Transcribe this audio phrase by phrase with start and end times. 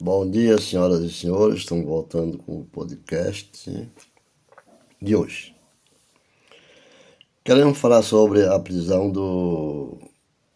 [0.00, 1.58] Bom dia, senhoras e senhores.
[1.58, 3.90] Estamos voltando com o podcast
[5.02, 5.56] de hoje.
[7.42, 9.98] Queremos falar sobre a prisão do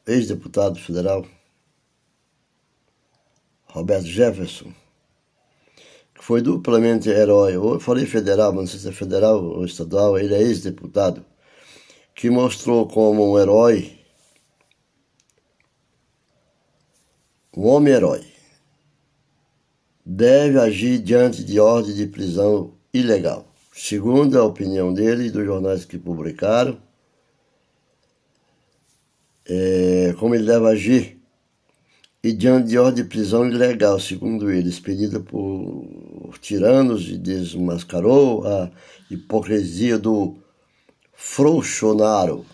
[0.06, 1.26] ex-deputado federal
[3.66, 4.72] Roberto Jefferson,
[6.14, 7.56] que foi duplamente herói.
[7.56, 11.26] Eu falei federal, mas não sei se é federal ou estadual, ele é ex-deputado,
[12.14, 13.98] que mostrou como um herói,
[17.56, 18.31] um homem-herói
[20.04, 23.46] deve agir diante de ordem de prisão ilegal.
[23.74, 26.78] Segundo a opinião dele e dos jornais que publicaram,
[29.46, 31.22] é, como ele deve agir
[32.22, 38.70] e diante de ordem de prisão ilegal, segundo ele, expedida por tiranos e desmascarou a
[39.10, 40.36] hipocrisia do
[41.12, 42.46] Frouxonaro,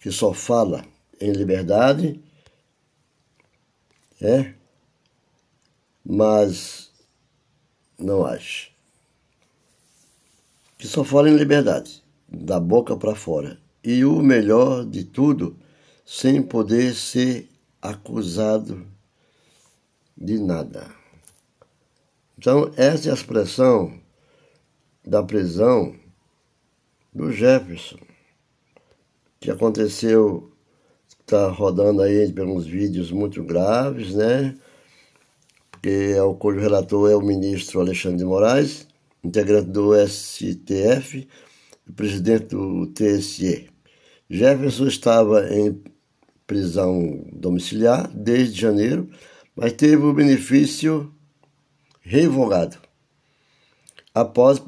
[0.00, 0.84] que só fala
[1.20, 2.18] em liberdade,
[4.20, 4.54] é,
[6.04, 6.90] mas
[7.98, 8.72] não age.
[10.78, 13.58] Que só fala em liberdade, da boca para fora.
[13.84, 15.56] E o melhor de tudo,
[16.04, 17.48] sem poder ser
[17.80, 18.86] acusado
[20.16, 20.90] de nada.
[22.38, 24.00] Então, essa é a expressão
[25.04, 25.94] da prisão
[27.12, 27.98] do Jefferson,
[29.38, 30.52] que aconteceu,
[31.08, 34.56] está rodando aí pelos vídeos muito graves, né?
[35.82, 38.86] Que é o cujo relator é o ministro Alexandre de Moraes,
[39.24, 41.28] integrante do STF
[41.88, 43.68] e presidente do TSE.
[44.30, 45.82] Jefferson estava em
[46.46, 49.10] prisão domiciliar desde janeiro,
[49.56, 51.12] mas teve o benefício
[52.00, 52.78] revogado
[54.14, 54.62] após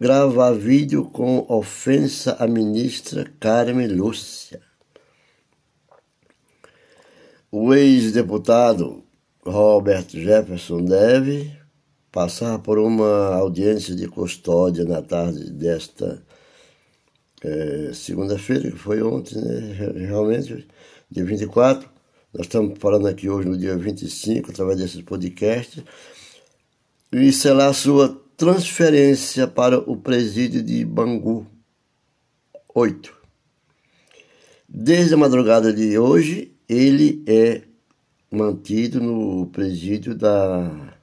[0.00, 4.62] gravar vídeo com ofensa à ministra Carmen Lúcia.
[7.50, 9.03] O ex-deputado
[9.44, 11.52] Robert Jefferson deve
[12.10, 16.22] passar por uma audiência de custódia na tarde desta
[17.42, 19.74] é, segunda-feira, que foi ontem, né?
[20.06, 20.66] realmente,
[21.10, 21.88] dia 24.
[22.32, 25.84] Nós estamos falando aqui hoje no dia 25, através desses podcasts,
[27.12, 31.46] e a sua transferência para o presídio de Bangu
[32.74, 33.14] 8.
[34.68, 37.62] Desde a madrugada de hoje, ele é
[38.34, 40.94] mantido no presídio da,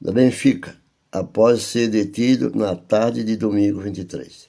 [0.00, 0.76] da Benfica,
[1.12, 4.48] após ser detido na tarde de domingo 23.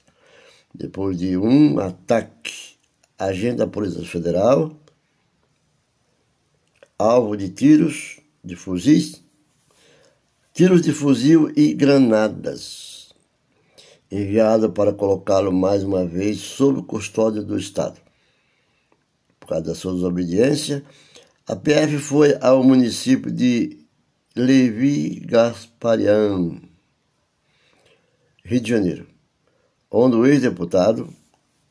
[0.74, 2.76] Depois de um ataque,
[3.18, 4.74] agente da Polícia Federal,
[6.98, 9.22] alvo de tiros de fuzis,
[10.54, 13.12] tiros de fuzil e granadas,
[14.10, 18.00] enviado para colocá-lo mais uma vez sob custódia do Estado.
[19.40, 20.84] Por causa da sua desobediência,
[21.46, 23.84] a PF foi ao município de
[24.34, 26.60] Levi Gasparian,
[28.44, 29.06] Rio de Janeiro,
[29.90, 31.12] onde o ex-deputado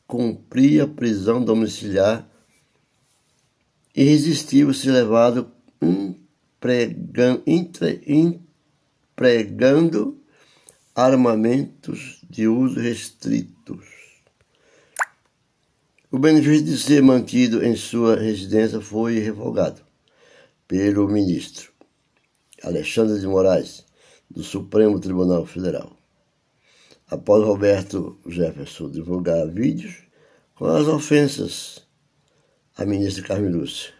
[0.06, 2.28] cumpria prisão domiciliar
[3.94, 5.50] e resistiu ser levado
[5.80, 7.42] empregando,
[9.16, 10.22] empregando
[10.94, 13.91] armamentos de uso restritos.
[16.14, 19.80] O benefício de ser mantido em sua residência foi revogado
[20.68, 21.72] pelo ministro
[22.62, 23.86] Alexandre de Moraes,
[24.30, 25.96] do Supremo Tribunal Federal,
[27.10, 30.02] após Roberto Jefferson divulgar vídeos
[30.54, 31.80] com as ofensas
[32.76, 33.94] à ministra Carmen Lúcia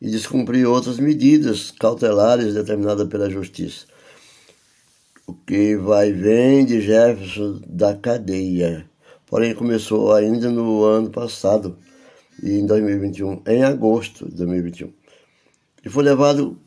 [0.00, 3.84] e descumprir outras medidas cautelares determinadas pela Justiça.
[5.26, 8.90] O que vai vem de Jefferson da cadeia
[9.32, 11.78] porém começou ainda no ano passado,
[12.42, 14.92] em 2021, em agosto de 2021.
[15.82, 16.60] E foi levado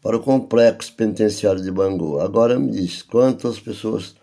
[0.00, 2.18] para o complexo penitenciário de Bangu.
[2.18, 4.16] Agora me diz, quantas pessoas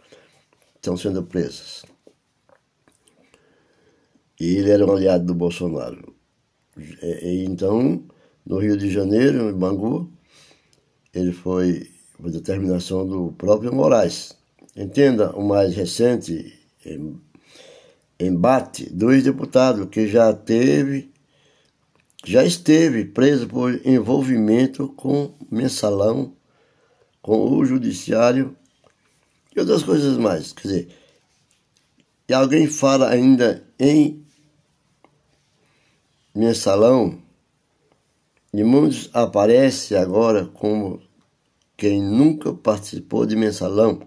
[0.75, 1.85] estão sendo presas?
[4.39, 6.15] E ele era um aliado do Bolsonaro.
[6.75, 8.03] E, então,
[8.43, 10.11] no Rio de Janeiro, em Bangu,
[11.13, 14.35] ele foi por determinação do próprio Moraes.
[14.75, 16.59] Entenda, o mais recente
[18.19, 21.13] embate dois deputados que já teve
[22.25, 26.33] já esteve preso por envolvimento com mensalão,
[27.21, 28.55] com o judiciário
[29.53, 30.53] e outras coisas mais.
[30.53, 30.87] Quer dizer,
[32.29, 34.25] e alguém fala ainda em
[36.33, 37.21] mensalão,
[38.53, 41.01] e muitos aparece agora como
[41.75, 44.01] quem nunca participou de mensalão.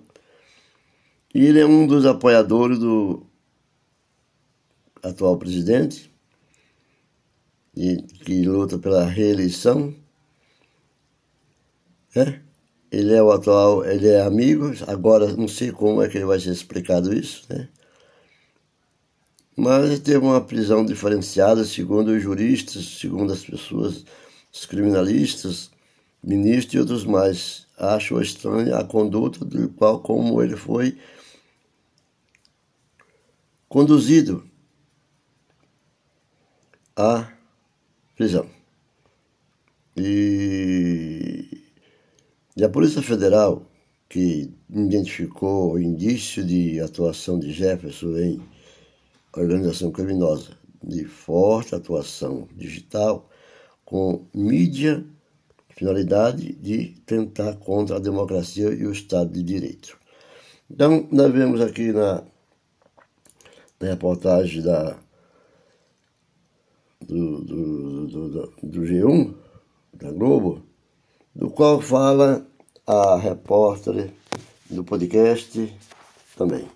[1.34, 3.25] E ele é um dos apoiadores do
[5.08, 6.10] atual presidente,
[7.76, 9.94] e que luta pela reeleição,
[12.16, 12.40] Né?
[12.90, 16.40] Ele é o atual, ele é amigo, agora não sei como é que ele vai
[16.40, 17.68] ser explicado isso, né?
[19.54, 24.04] Mas teve uma prisão diferenciada, segundo os juristas, segundo as pessoas,
[24.52, 25.70] os criminalistas,
[26.22, 27.66] ministros e outros mais.
[27.78, 30.96] Acho estranha a conduta do qual como ele foi
[33.68, 34.42] conduzido
[36.96, 37.30] à
[38.16, 38.48] prisão.
[39.96, 41.62] E,
[42.56, 43.66] e a Polícia Federal,
[44.08, 48.42] que identificou o indício de atuação de Jefferson em
[49.36, 53.28] organização criminosa, de forte atuação digital,
[53.84, 55.04] com mídia,
[55.70, 59.98] finalidade de tentar contra a democracia e o Estado de Direito.
[60.70, 62.24] Então, nós vemos aqui na
[63.80, 64.96] na reportagem da,
[67.00, 68.28] do, do, do,
[68.62, 69.34] do, G1,
[69.94, 70.62] da Globo,
[71.34, 72.46] do qual fala
[72.86, 74.12] a repórter
[74.70, 75.76] do podcast
[76.36, 76.68] também.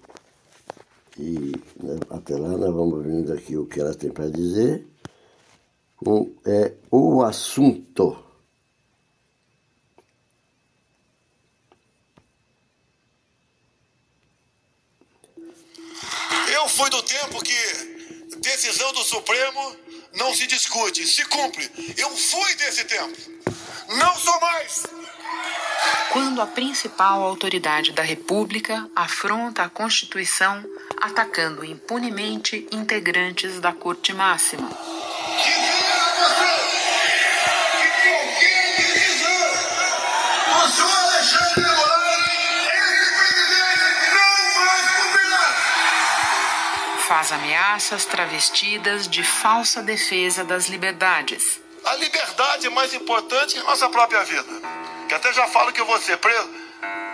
[1.19, 1.53] E
[1.83, 4.87] né, até lá nós vamos vendo aqui o que ela tem para dizer.
[6.07, 8.31] Um, é o assunto.
[16.71, 19.77] fui do tempo que decisão do Supremo
[20.15, 21.71] não se discute, se cumpre.
[21.97, 23.17] Eu fui desse tempo.
[23.97, 24.87] Não sou mais.
[26.13, 30.65] Quando a principal autoridade da República afronta a Constituição,
[31.01, 34.69] atacando impunemente integrantes da Corte Máxima.
[47.11, 51.61] Faz ameaças travestidas de falsa defesa das liberdades.
[51.85, 54.47] A liberdade é mais importante que a nossa própria vida.
[55.09, 56.49] Que até já falo que eu vou ser preso.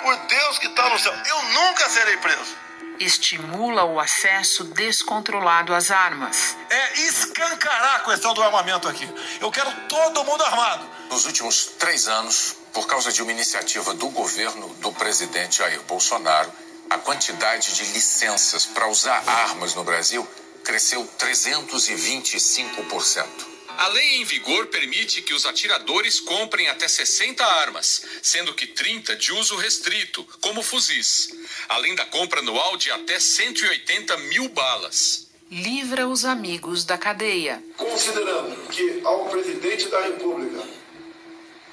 [0.03, 2.55] Por Deus que está no céu, eu nunca serei preso.
[3.01, 6.55] Estimula o acesso descontrolado às armas.
[6.69, 9.09] É escancarar a questão do armamento aqui.
[9.41, 10.87] Eu quero todo mundo armado.
[11.09, 16.53] Nos últimos três anos, por causa de uma iniciativa do governo do presidente Jair Bolsonaro,
[16.89, 20.27] a quantidade de licenças para usar armas no Brasil
[20.65, 23.57] cresceu 325%.
[23.79, 29.15] A lei em vigor permite que os atiradores comprem até 60 armas, sendo que 30
[29.17, 31.29] de uso restrito, como fuzis,
[31.69, 35.27] além da compra anual de até 180 mil balas.
[35.51, 37.63] Livra os amigos da cadeia.
[37.77, 40.67] Considerando que ao presidente da República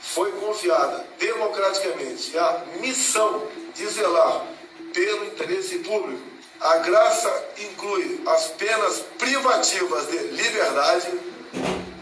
[0.02, 4.53] foi confiada democraticamente a missão de zelar
[4.94, 6.22] pelo interesse público.
[6.62, 11.12] A graça inclui as penas privativas de liberdade,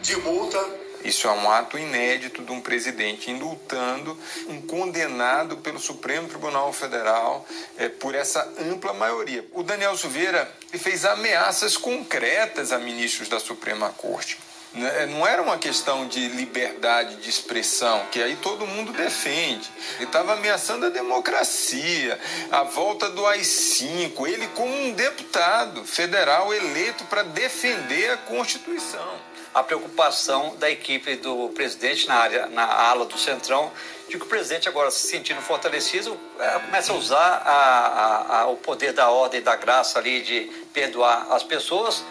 [0.02, 0.82] de multa.
[1.04, 4.16] Isso é um ato inédito de um presidente indultando
[4.48, 7.44] um condenado pelo Supremo Tribunal Federal
[7.76, 9.44] é, por essa ampla maioria.
[9.54, 14.38] O Daniel Silveira fez ameaças concretas a ministros da Suprema Corte.
[14.74, 19.70] Né, não era uma questão de liberdade de expressão, que aí todo mundo defende.
[19.96, 22.18] Ele estava ameaçando a democracia,
[22.50, 29.32] a volta do AI-5, ele como um deputado federal eleito para defender a Constituição.
[29.54, 33.70] A preocupação da equipe do presidente na área, na ala do Centrão,
[34.08, 38.48] de que o presidente agora se sentindo fortalecido, é, começa a usar a, a, a,
[38.48, 42.02] o poder da ordem da graça ali de perdoar as pessoas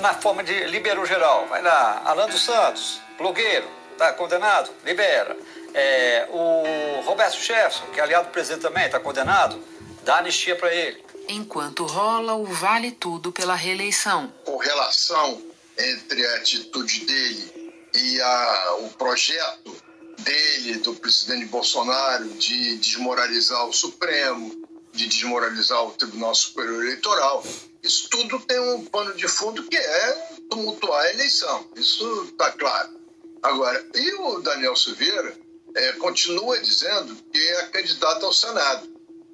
[0.00, 1.46] na forma de liberou geral.
[1.48, 5.36] Vai lá, Alan dos Santos, blogueiro, está condenado, libera.
[5.74, 9.62] É, o Roberto Jefferson, que é aliado do presidente também, está condenado,
[10.04, 11.04] dá anistia para ele.
[11.28, 14.32] Enquanto rola o vale tudo pela reeleição.
[14.44, 15.42] Com relação
[15.76, 19.76] entre a atitude dele e a, o projeto
[20.18, 24.65] dele, do presidente Bolsonaro, de desmoralizar o Supremo,
[24.96, 27.44] de desmoralizar o Tribunal Superior Eleitoral,
[27.82, 30.12] isso tudo tem um pano de fundo que é
[30.50, 31.70] tumultuar a eleição.
[31.76, 32.98] Isso está claro.
[33.42, 35.38] Agora, e o Daniel Silveira
[35.74, 38.88] é, continua dizendo que é candidato ao Senado.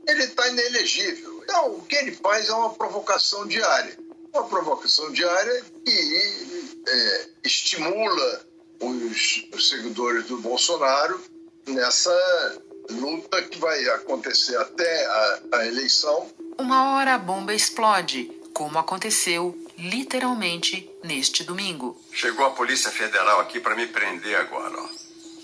[0.06, 1.40] Ele está inelegível.
[1.44, 3.96] Então, o que ele faz é uma provocação diária.
[4.34, 8.46] Uma provocação diária que é, estimula
[8.80, 11.22] os, os seguidores do Bolsonaro
[11.66, 16.30] nessa luta que vai acontecer até a, a eleição.
[16.58, 22.00] Uma hora a bomba explode como aconteceu literalmente neste domingo.
[22.12, 24.74] Chegou a Polícia Federal aqui para me prender agora.
[24.78, 24.88] Ó.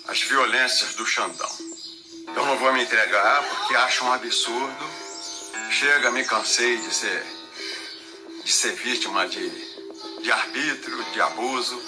[0.09, 1.51] As violências do Xandão.
[2.35, 4.85] Eu não vou me entregar porque acho um absurdo.
[5.71, 7.23] Chega, me cansei de ser,
[8.45, 9.51] de ser vítima de,
[10.23, 11.83] de arbítrio, de abuso.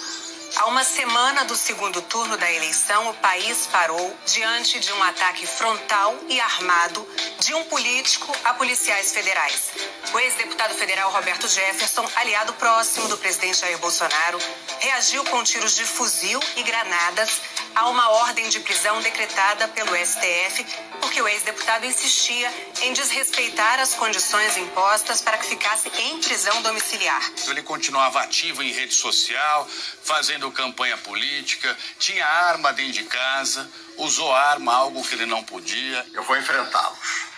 [0.56, 5.46] A uma semana do segundo turno da eleição, o país parou diante de um ataque
[5.46, 7.06] frontal e armado
[7.38, 9.70] de um político a policiais federais.
[10.12, 14.38] O ex-deputado federal Roberto Jefferson, aliado próximo do presidente Jair Bolsonaro,
[14.80, 17.40] reagiu com tiros de fuzil e granadas
[17.74, 20.64] a uma ordem de prisão decretada pelo STF,
[21.00, 27.32] porque o ex-deputado insistia em desrespeitar as condições impostas para que ficasse em prisão domiciliar.
[27.46, 29.68] Ele continuava ativo em rede social,
[30.02, 36.06] fazendo campanha política, tinha arma dentro de casa, usou arma, algo que ele não podia.
[36.12, 37.30] Eu vou enfrentá-los.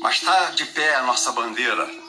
[0.00, 2.05] Mas está de pé a nossa bandeira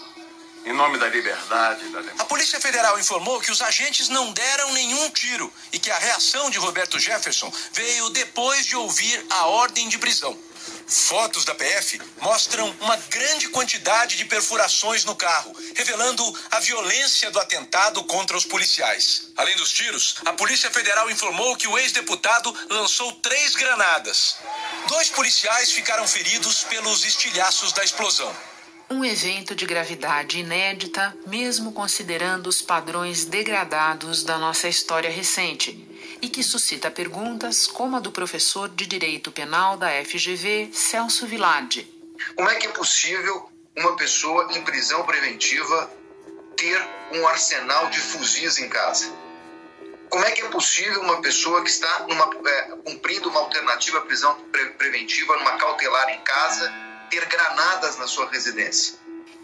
[0.67, 2.21] em nome da liberdade da democracia.
[2.21, 6.50] A Polícia Federal informou que os agentes não deram nenhum tiro e que a reação
[6.50, 10.38] de Roberto Jefferson veio depois de ouvir a ordem de prisão.
[10.86, 17.39] Fotos da PF mostram uma grande quantidade de perfurações no carro, revelando a violência do
[17.39, 19.29] atentado contra os policiais.
[19.38, 24.38] Além dos tiros, a Polícia Federal informou que o ex-deputado lançou três granadas.
[24.88, 28.36] Dois policiais ficaram feridos pelos estilhaços da explosão.
[28.89, 35.86] Um evento de gravidade inédita, mesmo considerando os padrões degradados da nossa história recente,
[36.22, 41.86] e que suscita perguntas como a do professor de Direito Penal da FGV, Celso Villardi.
[42.38, 45.91] Como é que é possível uma pessoa em prisão preventiva
[46.56, 49.13] ter um arsenal de fuzis em casa?
[50.10, 54.01] Como é que é possível uma pessoa que está numa, é, cumprindo uma alternativa à
[54.01, 58.95] prisão pre preventiva, numa cautelar em casa, ter granadas na sua residência.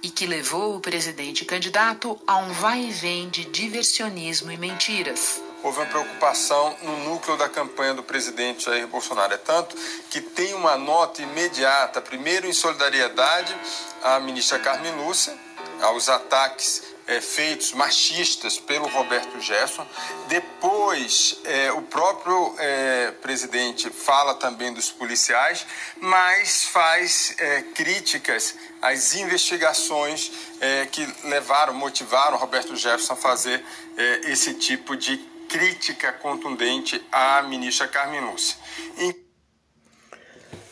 [0.02, 5.42] E que levou o presidente candidato a um vai e vem de diversionismo e mentiras.
[5.64, 9.34] Houve uma preocupação no núcleo da campanha do presidente Jair Bolsonaro.
[9.34, 9.78] É tanto
[10.10, 13.56] que tem uma nota imediata, primeiro em solidariedade
[14.04, 15.34] à ministra Carmen Lúcia,
[15.82, 19.86] aos ataques é, feitos machistas pelo Roberto Jefferson.
[20.28, 25.66] Depois, é, o próprio é, presidente fala também dos policiais,
[26.00, 33.64] mas faz é, críticas às investigações é, que levaram, motivaram Roberto Jefferson a fazer
[33.98, 35.18] é, esse tipo de
[35.48, 38.58] crítica contundente à ministra Carmen Lúcia.
[38.98, 39.24] E...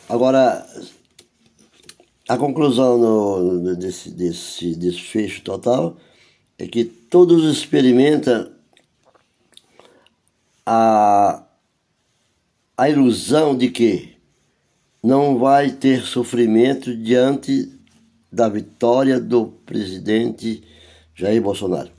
[0.08, 0.66] Agora,
[2.28, 5.96] a conclusão no, desse, desse desfecho total
[6.62, 8.52] é que todos experimentam
[10.64, 11.42] a,
[12.78, 14.16] a ilusão de que
[15.02, 17.68] não vai ter sofrimento diante
[18.30, 20.62] da vitória do presidente
[21.16, 21.90] Jair Bolsonaro.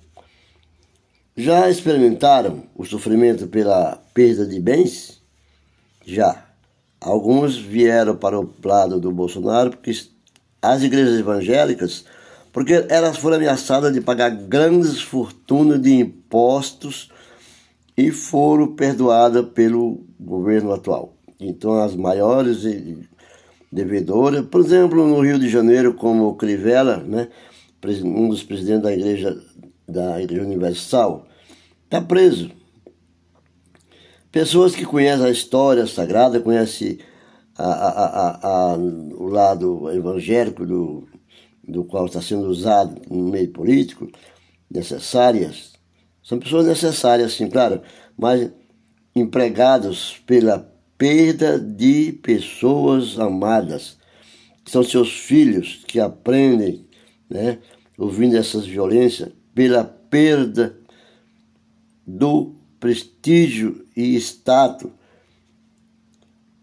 [1.35, 5.21] Já experimentaram o sofrimento pela perda de bens?
[6.05, 6.41] Já.
[7.01, 9.91] Alguns vieram para o lado do Bolsonaro porque
[10.61, 12.05] as igrejas evangélicas
[12.53, 17.09] porque elas foram ameaçadas de pagar grandes fortunas de impostos
[17.97, 21.15] e foram perdoadas pelo governo atual.
[21.39, 22.63] Então, as maiores
[23.71, 27.27] devedoras, por exemplo, no Rio de Janeiro, como Crivella, né,
[28.03, 29.35] um dos presidentes da Igreja,
[29.87, 31.27] da Igreja Universal,
[31.85, 32.51] está preso.
[34.31, 36.99] Pessoas que conhecem a história sagrada, conhecem
[37.57, 41.07] a, a, a, o lado evangélico do,
[41.67, 44.09] do qual está sendo usado no meio político,
[44.69, 45.73] necessárias,
[46.23, 47.81] são pessoas necessárias, sim, claro,
[48.17, 48.49] mas
[49.13, 50.59] empregados pela
[50.97, 53.97] perda de pessoas amadas.
[54.65, 56.87] São seus filhos que aprendem,
[57.29, 57.59] né,
[57.97, 60.79] ouvindo essas violências, pela perda
[62.07, 64.91] do prestígio e status,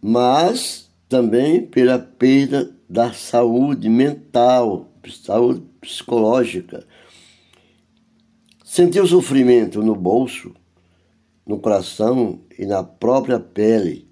[0.01, 6.87] mas também pela perda da saúde mental, saúde psicológica.
[8.65, 10.55] Sentir o sofrimento no bolso,
[11.47, 14.09] no coração e na própria pele.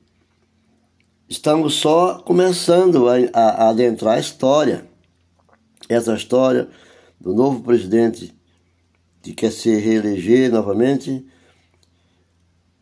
[1.29, 4.89] Estamos só começando a, a, a adentrar a história.
[5.89, 6.69] Essa história
[7.21, 8.35] do novo presidente
[9.23, 11.27] que quer se reeleger novamente,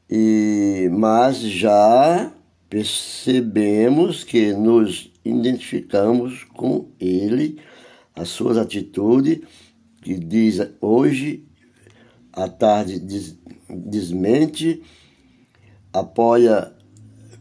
[0.08, 2.32] e, mas já
[2.68, 7.60] percebemos que nos identificamos com ele
[8.16, 9.40] as suas atitudes,
[10.02, 11.44] que diz hoje,
[12.32, 14.82] à tarde des, desmente,
[15.92, 16.72] apoia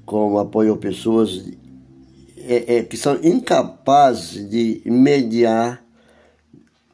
[0.06, 1.44] como apoiou pessoas
[2.38, 5.84] é, é, que são incapazes de mediar,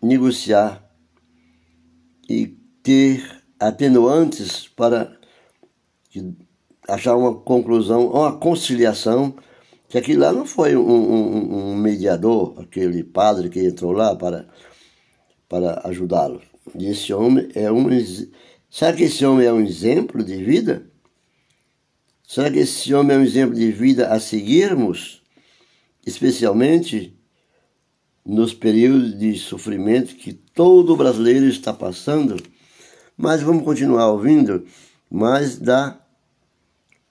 [0.02, 0.82] negociar
[2.30, 2.48] e
[2.82, 5.18] ter atenuantes para
[6.88, 9.36] achar uma conclusão, uma conciliação
[9.92, 14.48] que aquilo lá não foi um, um, um mediador, aquele padre que entrou lá para,
[15.50, 16.42] para ajudá-lo.
[16.80, 17.90] E esse homem é um,
[18.70, 20.90] Será que esse homem é um exemplo de vida?
[22.26, 25.22] Será que esse homem é um exemplo de vida a seguirmos,
[26.06, 27.14] especialmente
[28.26, 32.42] nos períodos de sofrimento que todo brasileiro está passando?
[33.18, 34.66] Mas vamos continuar ouvindo
[35.10, 36.00] mais da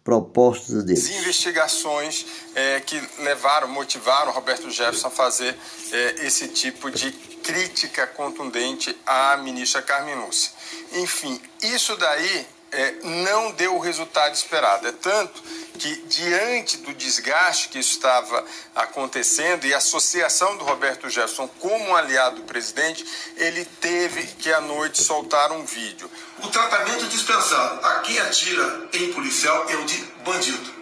[0.02, 0.98] proposta dele.
[0.98, 5.56] As investigações é, que levaram, motivaram Roberto Jefferson a fazer
[5.92, 10.52] é, esse tipo de crítica contundente à ministra Carmen Lúcia.
[10.92, 14.86] Enfim, isso daí é, não deu o resultado esperado.
[14.86, 15.42] É tanto
[15.78, 21.96] que, diante do desgaste que estava acontecendo e a associação do Roberto Jefferson como um
[21.96, 23.04] aliado do presidente,
[23.36, 26.10] ele teve que, à noite, soltar um vídeo.
[26.42, 30.80] O tratamento dispensado a quem atira em policial é o de bandido.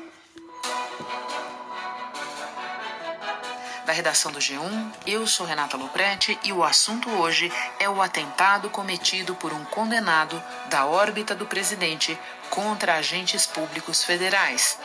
[3.88, 4.92] da redação do G1.
[5.07, 10.42] Eu sou Renata Loprete e o assunto hoje é o atentado cometido por um condenado
[10.68, 12.18] da órbita do presidente
[12.50, 14.78] contra agentes públicos federais.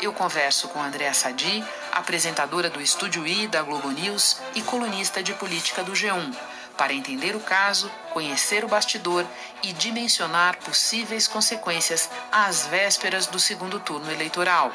[0.00, 5.32] Eu converso com Andréa Sadi, apresentadora do Estúdio I da Globo News e colunista de
[5.34, 6.34] política do G1,
[6.76, 9.24] para entender o caso, conhecer o bastidor
[9.62, 14.72] e dimensionar possíveis consequências às vésperas do segundo turno eleitoral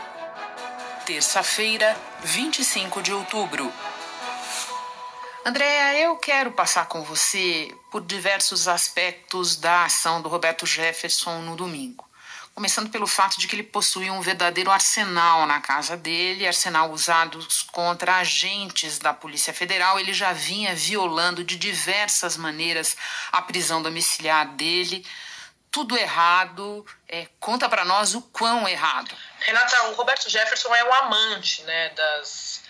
[1.10, 3.74] terça-feira, 25 de outubro.
[5.44, 11.56] Andréa, eu quero passar com você por diversos aspectos da ação do Roberto Jefferson no
[11.56, 12.09] domingo.
[12.54, 17.40] Começando pelo fato de que ele possuía um verdadeiro arsenal na casa dele, arsenal usado
[17.72, 20.00] contra agentes da Polícia Federal.
[20.00, 22.98] Ele já vinha violando de diversas maneiras
[23.32, 25.06] a prisão domiciliar dele.
[25.72, 26.86] Tudo errado.
[27.08, 29.16] É, conta para nós o quão errado.
[29.40, 32.64] Renata, o Roberto Jefferson é o amante né, das,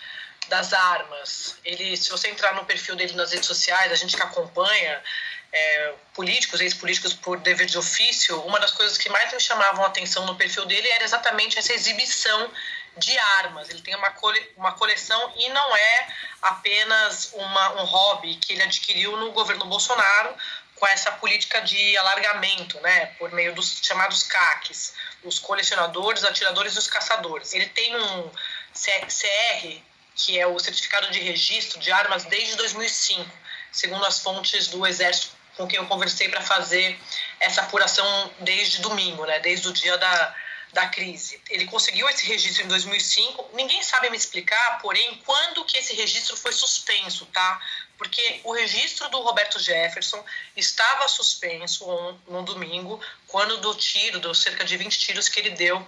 [0.49, 1.55] das armas.
[1.65, 5.01] Ele, se você entrar no perfil dele nas redes sociais, a gente que acompanha
[5.51, 9.87] é, políticos, ex-políticos por dever de ofício, uma das coisas que mais me chamavam a
[9.87, 12.51] atenção no perfil dele era exatamente essa exibição
[12.97, 13.69] de armas.
[13.69, 16.07] Ele tem uma, cole, uma coleção e não é
[16.41, 20.35] apenas uma, um hobby que ele adquiriu no governo Bolsonaro
[20.75, 26.79] com essa política de alargamento, né, por meio dos chamados CACs os colecionadores, atiradores e
[26.79, 27.53] os caçadores.
[27.53, 28.29] Ele tem um
[28.73, 29.81] CR,
[30.15, 33.29] que é o Certificado de Registro de Armas desde 2005,
[33.71, 36.97] segundo as fontes do Exército com quem eu conversei para fazer
[37.37, 40.35] essa apuração desde domingo, né, desde o dia da,
[40.71, 41.41] da crise.
[41.49, 43.49] Ele conseguiu esse registro em 2005.
[43.53, 47.61] Ninguém sabe me explicar, porém, quando que esse registro foi suspenso, tá?
[47.97, 50.23] Porque o registro do Roberto Jefferson
[50.55, 51.85] estava suspenso
[52.25, 55.85] no domingo, quando do tiro, dos cerca de 20 tiros que ele deu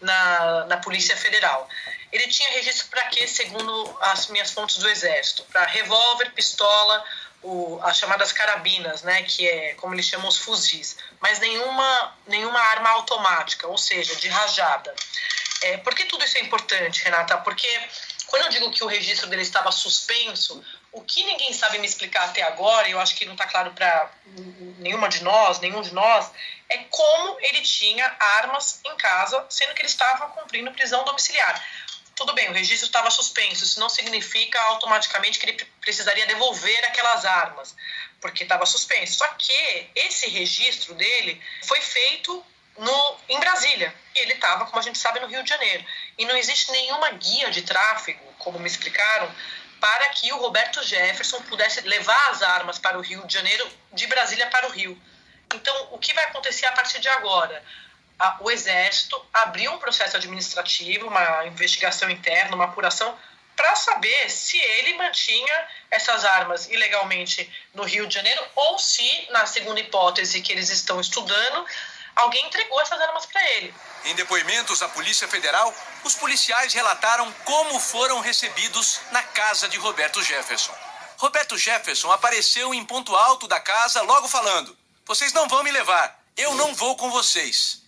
[0.00, 1.68] na, na Polícia Federal.
[2.10, 5.42] Ele tinha registro para quê, segundo as minhas fontes do Exército?
[5.52, 7.04] Para revólver, pistola,
[7.42, 12.60] o, as chamadas carabinas, né, que é como eles chamam os fuzis, mas nenhuma, nenhuma
[12.60, 14.94] arma automática, ou seja, de rajada.
[15.62, 17.38] É, por que tudo isso é importante, Renata?
[17.38, 17.68] Porque
[18.26, 22.24] quando eu digo que o registro dele estava suspenso, o que ninguém sabe me explicar
[22.24, 24.10] até agora, e eu acho que não está claro para
[24.78, 26.30] nenhuma de nós, nenhum de nós,
[26.68, 31.62] é como ele tinha armas em casa, sendo que ele estava cumprindo prisão domiciliar
[32.20, 37.24] tudo bem, o registro estava suspenso, isso não significa automaticamente que ele precisaria devolver aquelas
[37.24, 37.74] armas,
[38.20, 39.14] porque estava suspenso.
[39.14, 42.44] Só que esse registro dele foi feito
[42.76, 45.82] no, em Brasília, e ele estava, como a gente sabe, no Rio de Janeiro.
[46.18, 49.34] E não existe nenhuma guia de tráfego, como me explicaram,
[49.80, 54.06] para que o Roberto Jefferson pudesse levar as armas para o Rio de Janeiro, de
[54.06, 55.00] Brasília para o Rio.
[55.54, 57.64] Então, o que vai acontecer a partir de agora?
[58.20, 63.18] A, o Exército abriu um processo administrativo, uma investigação interna, uma apuração,
[63.56, 69.46] para saber se ele mantinha essas armas ilegalmente no Rio de Janeiro ou se, na
[69.46, 71.66] segunda hipótese que eles estão estudando,
[72.14, 73.74] alguém entregou essas armas para ele.
[74.04, 80.22] Em depoimentos à Polícia Federal, os policiais relataram como foram recebidos na casa de Roberto
[80.22, 80.74] Jefferson.
[81.16, 86.18] Roberto Jefferson apareceu em ponto alto da casa, logo falando: Vocês não vão me levar,
[86.34, 87.79] eu não vou com vocês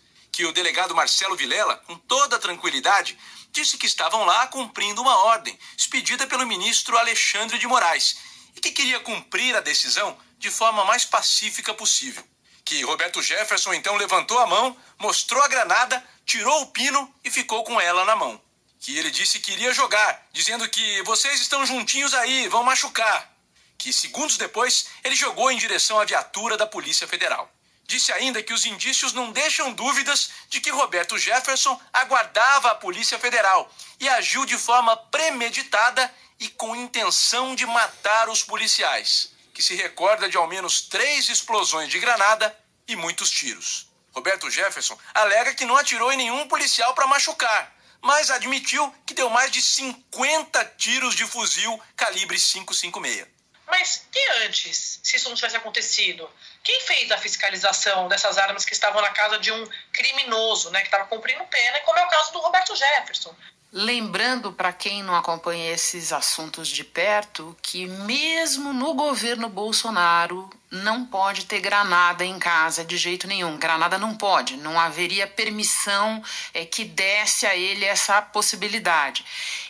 [0.42, 3.16] que o delegado Marcelo Vilela, com toda tranquilidade,
[3.52, 8.16] disse que estavam lá cumprindo uma ordem expedida pelo ministro Alexandre de Moraes
[8.56, 12.24] e que queria cumprir a decisão de forma mais pacífica possível.
[12.64, 17.62] Que Roberto Jefferson então levantou a mão, mostrou a granada, tirou o pino e ficou
[17.62, 18.42] com ela na mão.
[18.80, 23.32] Que ele disse que iria jogar, dizendo que vocês estão juntinhos aí, vão machucar.
[23.78, 27.48] Que segundos depois ele jogou em direção à viatura da Polícia Federal.
[27.84, 33.18] Disse ainda que os indícios não deixam dúvidas de que Roberto Jefferson aguardava a Polícia
[33.18, 39.74] Federal e agiu de forma premeditada e com intenção de matar os policiais, que se
[39.74, 42.56] recorda de ao menos três explosões de granada
[42.88, 43.88] e muitos tiros.
[44.12, 49.30] Roberto Jefferson alega que não atirou em nenhum policial para machucar, mas admitiu que deu
[49.30, 53.26] mais de 50 tiros de fuzil calibre 556.
[53.66, 56.28] Mas e antes, se isso não tivesse acontecido?
[56.62, 60.86] Quem fez a fiscalização dessas armas que estavam na casa de um criminoso, né, que
[60.86, 63.34] estava cumprindo pena, como é o caso do Roberto Jefferson?
[63.74, 71.06] Lembrando para quem não acompanha esses assuntos de perto que mesmo no governo Bolsonaro não
[71.06, 73.56] pode ter granada em casa de jeito nenhum.
[73.56, 76.22] Granada não pode, não haveria permissão
[76.52, 79.24] é, que desse a ele essa possibilidade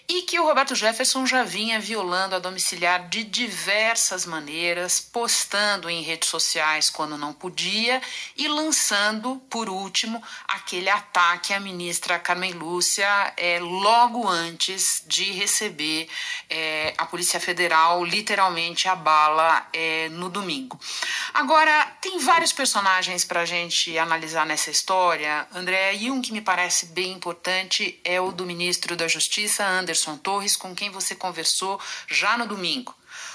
[0.09, 6.03] e que o Roberto Jefferson já vinha violando a domiciliar de diversas maneiras, postando em
[6.03, 8.01] redes sociais quando não podia
[8.37, 16.09] e lançando, por último, aquele ataque à ministra Carmen Lúcia é, logo antes de receber
[16.51, 20.79] é, a Polícia Federal literalmente a bala é, no domingo.
[21.33, 26.41] Agora, tem vários personagens para a gente analisar nessa história, André, e um que me
[26.41, 31.15] parece bem importante é o do ministro da Justiça, Anderson Anderson Torres, com quem você
[31.15, 31.79] conversou
[32.09, 32.95] já no domingo.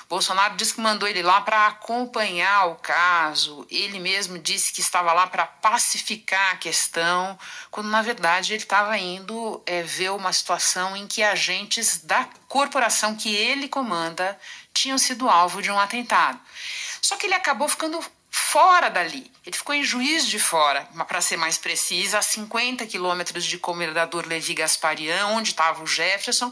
[0.09, 3.67] Bolsonaro disse que mandou ele lá para acompanhar o caso.
[3.69, 7.37] Ele mesmo disse que estava lá para pacificar a questão,
[7.69, 13.15] quando na verdade ele estava indo é, ver uma situação em que agentes da corporação
[13.15, 14.39] que ele comanda
[14.73, 16.39] tinham sido alvo de um atentado.
[17.01, 18.03] Só que ele acabou ficando
[18.37, 19.29] fora dali.
[19.45, 24.27] Ele ficou em Juiz de Fora, para ser mais precisa, a 50 quilômetros de Comendador
[24.27, 26.51] Levi Gasparian, onde estava o Jefferson.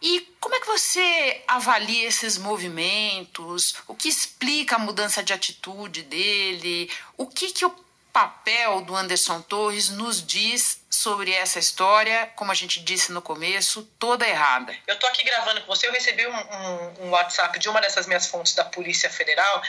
[0.00, 3.76] E como é que você avalia esses movimentos?
[3.86, 6.90] O que explica a mudança de atitude dele?
[7.16, 7.74] O que, que o
[8.12, 13.82] papel do Anderson Torres nos diz sobre essa história, como a gente disse no começo,
[13.98, 14.76] toda errada?
[14.86, 18.06] Eu tô aqui gravando com você, eu recebi um, um, um WhatsApp de uma dessas
[18.06, 19.62] minhas fontes da Polícia Federal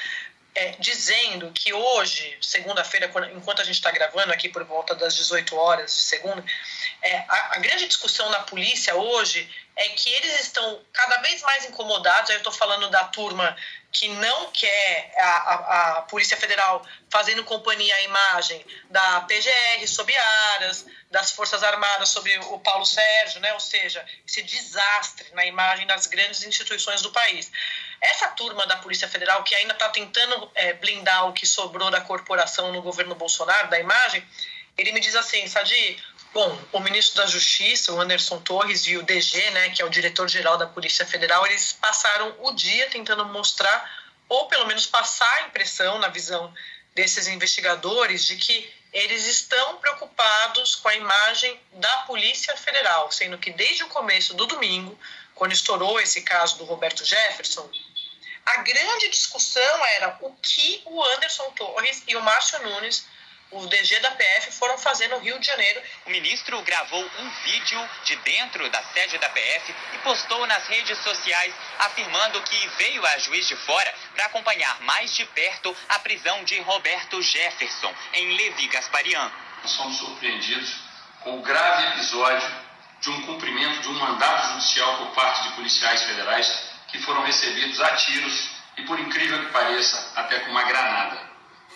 [0.55, 5.55] é, dizendo que hoje, segunda-feira, enquanto a gente está gravando aqui por volta das 18
[5.55, 6.43] horas de segunda,
[7.01, 11.65] é, a, a, grande discussão na polícia hoje é que eles estão cada vez mais
[11.65, 12.29] incomodados.
[12.29, 13.55] Aí eu estou falando da turma
[13.93, 20.11] que não quer a, a, a, Polícia Federal fazendo companhia à imagem da PGR sob
[20.15, 23.53] Aras, das Forças Armadas sobre o Paulo Sérgio, né?
[23.53, 27.51] ou seja, esse desastre na imagem das grandes instituições do país.
[28.01, 32.01] Essa turma da Polícia Federal, que ainda está tentando é, blindar o que sobrou da
[32.01, 34.27] corporação no governo Bolsonaro, da imagem,
[34.75, 39.03] ele me diz assim, Sadi, Bom, o ministro da Justiça, o Anderson Torres, e o
[39.03, 44.09] DG, né, que é o diretor-geral da Polícia Federal, eles passaram o dia tentando mostrar,
[44.27, 46.51] ou pelo menos passar a impressão, na visão
[46.95, 53.51] desses investigadores, de que eles estão preocupados com a imagem da Polícia Federal, sendo que
[53.51, 54.97] desde o começo do domingo,
[55.35, 57.69] quando estourou esse caso do Roberto Jefferson,
[58.43, 63.05] a grande discussão era o que o Anderson Torres e o Márcio Nunes
[63.53, 65.81] o DG da PF foram fazer no Rio de Janeiro.
[66.05, 70.97] O ministro gravou um vídeo de dentro da sede da PF e postou nas redes
[70.99, 76.43] sociais afirmando que veio a juiz de fora para acompanhar mais de perto a prisão
[76.43, 79.31] de Roberto Jefferson em Levi Gasparian.
[79.65, 80.75] Somos surpreendidos
[81.21, 82.63] com o grave episódio
[83.01, 87.79] de um cumprimento de um mandato judicial por parte de policiais federais que foram recebidos
[87.81, 91.32] a tiros e, por incrível que pareça, até com uma granada.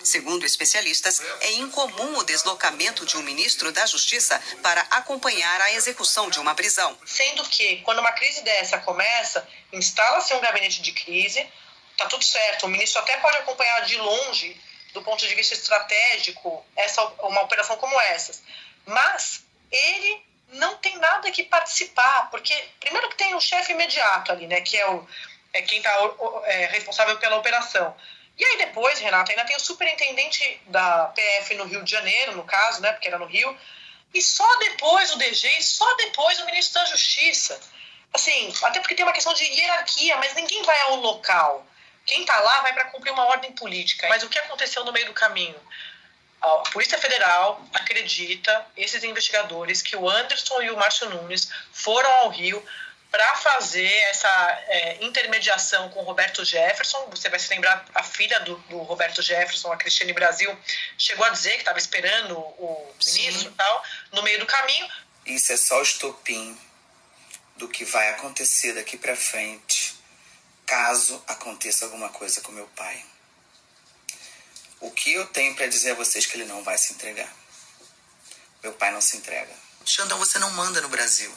[0.07, 6.29] Segundo especialistas, é incomum o deslocamento de um ministro da Justiça para acompanhar a execução
[6.29, 6.97] de uma prisão.
[7.05, 11.45] Sendo que, quando uma crise dessa começa, instala-se um gabinete de crise,
[11.97, 14.55] tá tudo certo, o ministro até pode acompanhar de longe,
[14.93, 18.41] do ponto de vista estratégico, essa, uma operação como essa.
[18.85, 24.47] Mas ele não tem nada que participar, porque primeiro que tem o chefe imediato ali,
[24.47, 25.05] né, que é, o,
[25.51, 25.91] é quem está
[26.45, 27.93] é, responsável pela operação.
[28.37, 32.43] E aí depois, Renata, ainda tem o superintendente da PF no Rio de Janeiro, no
[32.43, 33.57] caso, né, porque era no Rio,
[34.13, 37.59] e só depois o DG e só depois o ministro da Justiça.
[38.13, 41.65] Assim, até porque tem uma questão de hierarquia, mas ninguém vai ao local.
[42.05, 44.07] Quem está lá vai para cumprir uma ordem política.
[44.07, 45.59] Mas o que aconteceu no meio do caminho?
[46.39, 52.29] A Polícia Federal acredita, esses investigadores, que o Anderson e o Márcio Nunes foram ao
[52.29, 52.63] Rio
[53.11, 54.27] para fazer essa
[54.67, 57.05] é, intermediação com o Roberto Jefferson.
[57.09, 60.55] Você vai se lembrar, a filha do, do Roberto Jefferson, a Cristiane Brasil,
[60.97, 64.87] chegou a dizer que estava esperando o ministro e tal, no meio do caminho.
[65.25, 66.57] Isso é só o estopim
[67.55, 69.95] do que vai acontecer daqui para frente,
[70.65, 73.03] caso aconteça alguma coisa com meu pai.
[74.79, 77.33] O que eu tenho para dizer a vocês é que ele não vai se entregar.
[78.61, 79.53] Meu pai não se entrega.
[79.85, 81.33] Xandão, você não manda no Brasil.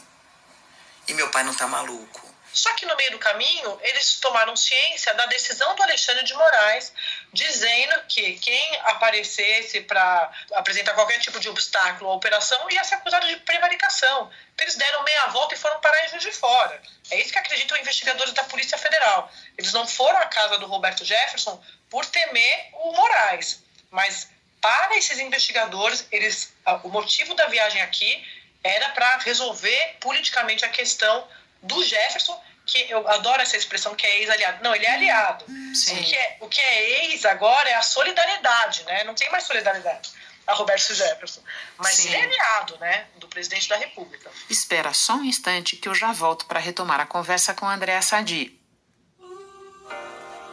[1.11, 2.33] E meu pai não tá maluco.
[2.53, 6.92] Só que no meio do caminho, eles tomaram ciência da decisão do Alexandre de Moraes,
[7.33, 13.27] dizendo que quem aparecesse para apresentar qualquer tipo de obstáculo à operação ia ser acusado
[13.27, 14.31] de prevaricação.
[14.57, 16.81] Eles deram meia volta e foram parar em Juiz de Fora.
[17.11, 19.33] É isso que acreditam investigadores da Polícia Federal.
[19.59, 24.29] Eles não foram à casa do Roberto Jefferson por temer o Moraes, mas
[24.61, 26.53] para esses investigadores, eles,
[26.85, 28.25] o motivo da viagem aqui
[28.62, 31.27] era para resolver politicamente a questão
[31.62, 34.62] do Jefferson, que eu adoro essa expressão que é ex-aliado.
[34.62, 35.44] Não, ele é aliado.
[35.75, 35.99] Sim.
[35.99, 39.05] O, que é, o que é ex agora é a solidariedade, né?
[39.05, 40.11] Não tem mais solidariedade
[40.46, 41.40] a Roberto Jefferson.
[41.79, 42.09] Mas Sim.
[42.09, 43.07] ele é aliado, né?
[43.16, 44.31] Do presidente da República.
[44.49, 48.59] Espera só um instante que eu já volto para retomar a conversa com Andréa Sadi.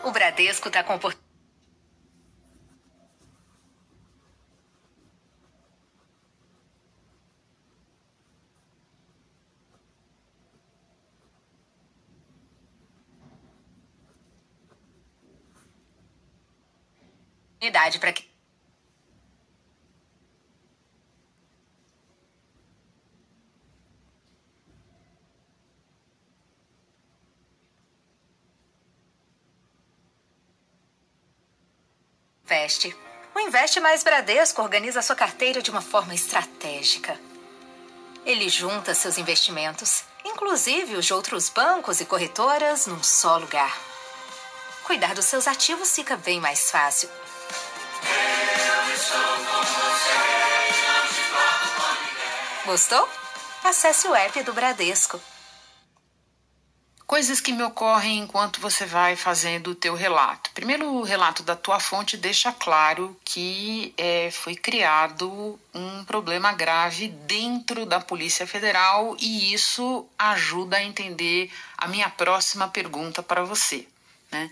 [0.04, 1.27] O Bradesco está comportando.
[17.95, 18.28] Para que
[32.47, 32.95] Investe.
[33.36, 37.19] O Investe Mais Bradesco organiza sua carteira de uma forma estratégica.
[38.26, 43.78] Ele junta seus investimentos, inclusive os de outros bancos e corretoras, num só lugar.
[44.86, 47.10] Cuidar dos seus ativos fica bem mais fácil.
[52.65, 53.07] Gostou?
[53.63, 55.21] Acesse o app do Bradesco.
[57.05, 60.51] Coisas que me ocorrem enquanto você vai fazendo o teu relato.
[60.51, 67.07] Primeiro, o relato da tua fonte deixa claro que é, foi criado um problema grave
[67.07, 73.88] dentro da Polícia Federal e isso ajuda a entender a minha próxima pergunta para você.
[74.30, 74.52] Né?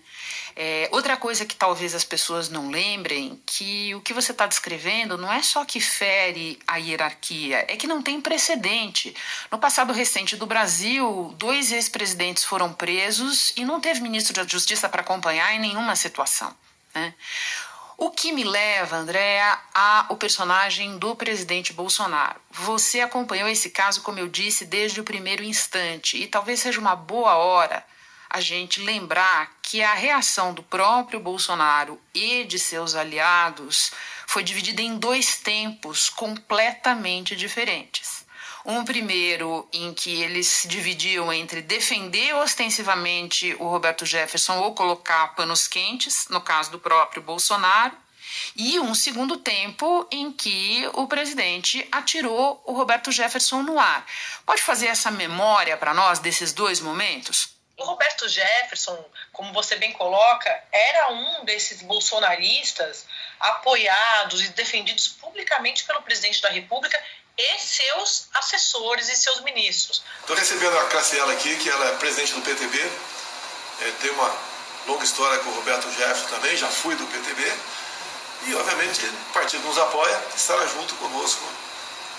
[0.56, 5.18] É, outra coisa que talvez as pessoas não lembrem, que o que você está descrevendo
[5.18, 9.14] não é só que fere a hierarquia, é que não tem precedente.
[9.52, 14.88] No passado recente do Brasil, dois ex-presidentes foram presos e não teve ministro da Justiça
[14.88, 16.56] para acompanhar em nenhuma situação.
[16.94, 17.14] Né?
[17.98, 22.40] O que me leva, Andréa, ao personagem do presidente Bolsonaro.
[22.52, 26.96] Você acompanhou esse caso, como eu disse, desde o primeiro instante, e talvez seja uma
[26.96, 27.86] boa hora
[28.36, 33.94] a gente lembrar que a reação do próprio Bolsonaro e de seus aliados
[34.28, 38.26] foi dividida em dois tempos completamente diferentes.
[38.66, 45.34] Um primeiro em que eles se dividiam entre defender ostensivamente o Roberto Jefferson ou colocar
[45.34, 47.96] panos quentes, no caso do próprio Bolsonaro,
[48.54, 54.06] e um segundo tempo em que o presidente atirou o Roberto Jefferson no ar.
[54.46, 57.55] Pode fazer essa memória para nós desses dois momentos?
[57.78, 63.06] O Roberto Jefferson, como você bem coloca, era um desses bolsonaristas
[63.40, 67.02] apoiados e defendidos publicamente pelo presidente da República
[67.38, 70.02] e seus assessores e seus ministros.
[70.22, 72.80] Estou recebendo a Cassiela aqui, que ela é presidente do PTB,
[73.82, 74.34] é, tem uma
[74.88, 77.54] longa história com o Roberto Jefferson também, já fui do PTB,
[78.48, 81.44] e obviamente o partido nos apoia, estará junto conosco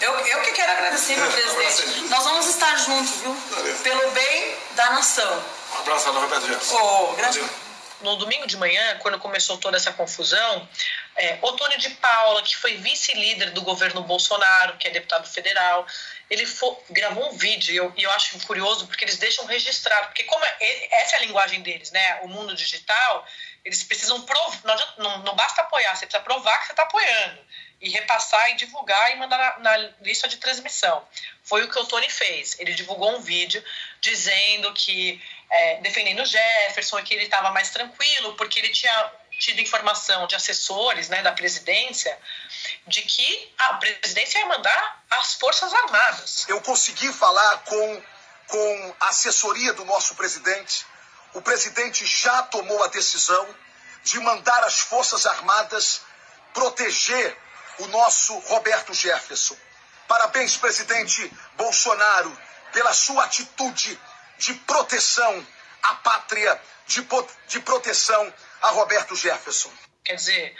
[0.00, 2.00] eu, eu que quero agradecer, meu presidente.
[2.08, 3.36] Nós vamos estar juntos, viu?
[3.82, 5.44] Pelo bem da nação.
[5.72, 6.76] Um abraço lá, Roberto Jefferson.
[6.76, 7.66] Oh, grande...
[8.02, 10.68] No domingo de manhã, quando começou toda essa confusão,
[11.16, 15.86] é, Otônio de Paula, que foi vice-líder do governo Bolsonaro, que é deputado federal,
[16.28, 20.08] ele for, gravou um vídeo e eu, e eu, acho curioso porque eles deixam registrado,
[20.08, 22.20] porque como é, essa é a linguagem deles, né?
[22.22, 23.26] O mundo digital,
[23.64, 27.40] eles precisam provar, não, não, não basta apoiar, você precisa provar que você está apoiando
[27.80, 31.06] e repassar e divulgar e mandar na, na, lista de transmissão.
[31.44, 32.58] Foi o que o Tony fez.
[32.58, 33.62] Ele divulgou um vídeo
[34.00, 40.26] dizendo que, é, defendendo Jefferson, que ele estava mais tranquilo, porque ele tinha tido informação
[40.26, 42.18] de assessores né, da presidência
[42.86, 46.46] de que a presidência ia mandar as Forças Armadas.
[46.48, 48.02] Eu consegui falar com,
[48.48, 50.86] com a assessoria do nosso presidente.
[51.34, 53.54] O presidente já tomou a decisão
[54.04, 56.00] de mandar as Forças Armadas
[56.54, 57.36] proteger
[57.78, 59.56] o nosso Roberto Jefferson.
[60.08, 62.36] Parabéns, presidente Bolsonaro,
[62.72, 63.98] pela sua atitude
[64.38, 65.46] de proteção
[65.82, 67.06] à pátria, de,
[67.48, 69.72] de proteção a Roberto Jefferson.
[70.04, 70.56] Quer dizer,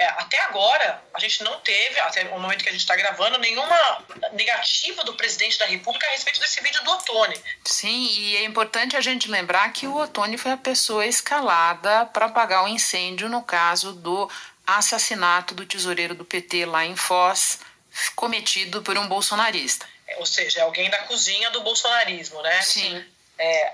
[0.00, 3.38] é, até agora, a gente não teve, até o momento que a gente está gravando,
[3.38, 7.38] nenhuma negativa do presidente da República a respeito desse vídeo do Otone.
[7.66, 12.24] Sim, e é importante a gente lembrar que o Otone foi a pessoa escalada para
[12.24, 14.30] apagar o incêndio no caso do
[14.76, 17.60] assassinato do tesoureiro do PT lá em Foz,
[18.14, 19.88] cometido por um bolsonarista.
[20.16, 22.62] Ou seja, é alguém da cozinha do bolsonarismo, né?
[22.62, 23.04] Sim.
[23.38, 23.72] É,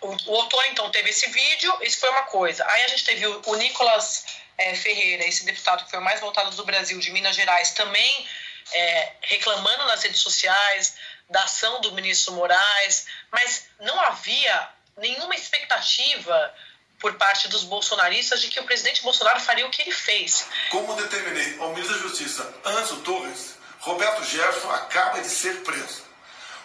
[0.00, 2.66] o, o Outono, então, teve esse vídeo, isso foi uma coisa.
[2.68, 4.24] Aí a gente teve o, o Nicolas
[4.58, 8.28] é, Ferreira, esse deputado que foi o mais votado do Brasil, de Minas Gerais, também
[8.72, 10.96] é, reclamando nas redes sociais
[11.28, 16.54] da ação do ministro Moraes, mas não havia nenhuma expectativa
[16.98, 20.46] por parte dos bolsonaristas de que o presidente Bolsonaro faria o que ele fez.
[20.70, 26.04] Como determinei ao ministro da Justiça, Anzo Torres, Roberto Jefferson acaba de ser preso.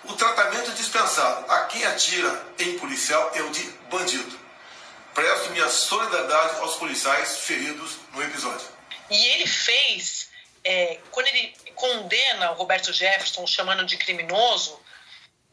[0.03, 4.39] O tratamento dispensado a quem atira em policial é o de bandido.
[5.13, 8.65] Presto minha solidariedade aos policiais feridos no episódio.
[9.09, 10.29] E ele fez,
[10.63, 14.79] é, quando ele condena o Roberto Jefferson, chamando de criminoso,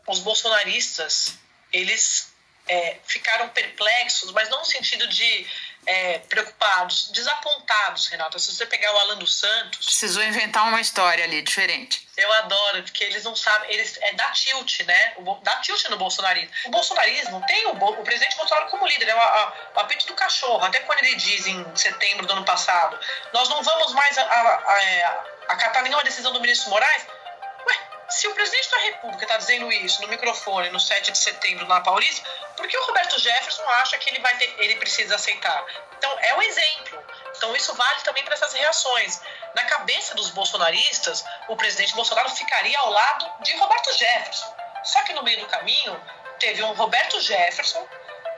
[0.07, 1.35] os bolsonaristas,
[1.73, 2.33] eles
[2.69, 5.47] é, ficaram perplexos, mas não no sentido de
[5.87, 8.39] é, preocupados, desapontados, Renata.
[8.39, 9.87] Se você pegar o Alan dos Santos.
[9.87, 12.07] Precisou inventar uma história ali diferente.
[12.15, 13.73] Eu adoro, porque eles não sabem.
[13.73, 15.15] Eles, é da tilt, né?
[15.17, 16.51] O, dá tilt no bolsonarismo.
[16.67, 20.63] O bolsonarismo tem o, o presidente Bolsonaro como líder, é o, apito do cachorro.
[20.65, 22.99] Até quando ele diz em setembro do ano passado:
[23.33, 27.07] nós não vamos mais a, a, a, é, acatar nenhuma decisão do ministro Moraes
[28.09, 31.81] se o presidente da República está dizendo isso no microfone no 7 de setembro na
[31.81, 35.65] Paulista, por que o Roberto Jefferson acha que ele vai ter, ele precisa aceitar?
[35.99, 37.05] Então é um exemplo.
[37.37, 39.21] Então isso vale também para essas reações.
[39.55, 44.57] Na cabeça dos bolsonaristas, o presidente Bolsonaro ficaria ao lado de Roberto Jefferson.
[44.85, 46.01] Só que no meio do caminho
[46.39, 47.87] teve um Roberto Jefferson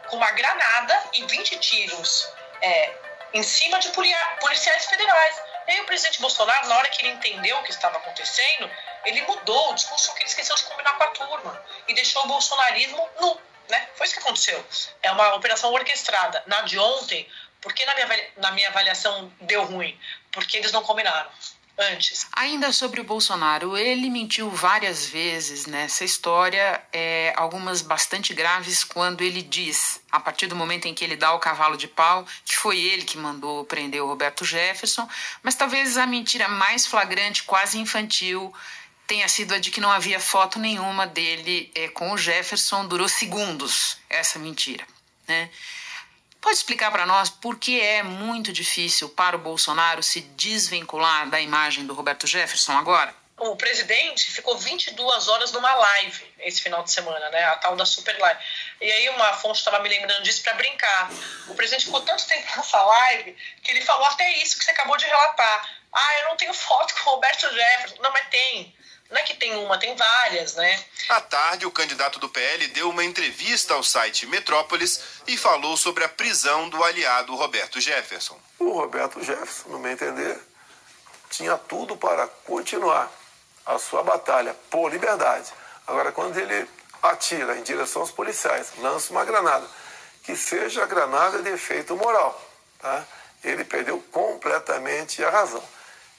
[0.09, 2.29] com uma granada e 20 tiros
[2.61, 2.93] é,
[3.33, 5.43] em cima de policiais federais.
[5.69, 8.69] E aí o presidente Bolsonaro, na hora que ele entendeu o que estava acontecendo,
[9.05, 12.29] ele mudou o discurso que ele esqueceu de combinar com a turma e deixou o
[12.29, 13.41] bolsonarismo nu.
[13.69, 13.89] Né?
[13.95, 14.65] Foi isso que aconteceu.
[15.03, 16.43] É uma operação orquestrada.
[16.47, 17.29] Na de ontem,
[17.61, 19.99] por que na minha, na minha avaliação deu ruim?
[20.33, 21.31] Porque eles não combinaram
[21.81, 22.27] antes.
[22.33, 29.23] Ainda sobre o Bolsonaro, ele mentiu várias vezes nessa história, é, algumas bastante graves, quando
[29.23, 32.57] ele diz, a partir do momento em que ele dá o cavalo de pau, que
[32.57, 35.09] foi ele que mandou prender o Roberto Jefferson,
[35.43, 38.55] mas talvez a mentira mais flagrante, quase infantil,
[39.11, 43.09] tenha sido a de que não havia foto nenhuma dele é, com o Jefferson, durou
[43.09, 44.87] segundos essa mentira.
[45.27, 45.51] Né?
[46.41, 51.41] Pode explicar para nós por que é muito difícil para o Bolsonaro se desvincular da
[51.41, 53.13] imagem do Roberto Jefferson agora?
[53.37, 57.43] O presidente ficou 22 horas numa live esse final de semana, né?
[57.47, 58.41] A tal da Super Live.
[58.81, 61.11] E aí uma fonte estava me lembrando disso para brincar.
[61.49, 64.97] O presidente ficou tanto tempo nessa live que ele falou até isso que você acabou
[64.97, 65.69] de relatar.
[65.93, 67.97] Ah, eu não tenho foto com o Roberto Jefferson.
[68.01, 68.73] Não, mas tem.
[69.11, 70.85] Não é que tem uma, tem várias, né?
[71.09, 76.05] À tarde, o candidato do PL deu uma entrevista ao site Metrópolis e falou sobre
[76.05, 78.39] a prisão do aliado Roberto Jefferson.
[78.59, 80.39] O Roberto Jefferson, no meu entender,
[81.29, 83.11] tinha tudo para continuar
[83.67, 85.51] a sua batalha por liberdade.
[85.87, 86.69] Agora, quando ele
[87.03, 89.67] atira em direção aos policiais, lança uma granada,
[90.23, 92.41] que seja a granada de efeito moral,
[92.79, 93.05] tá?
[93.43, 95.63] ele perdeu completamente a razão.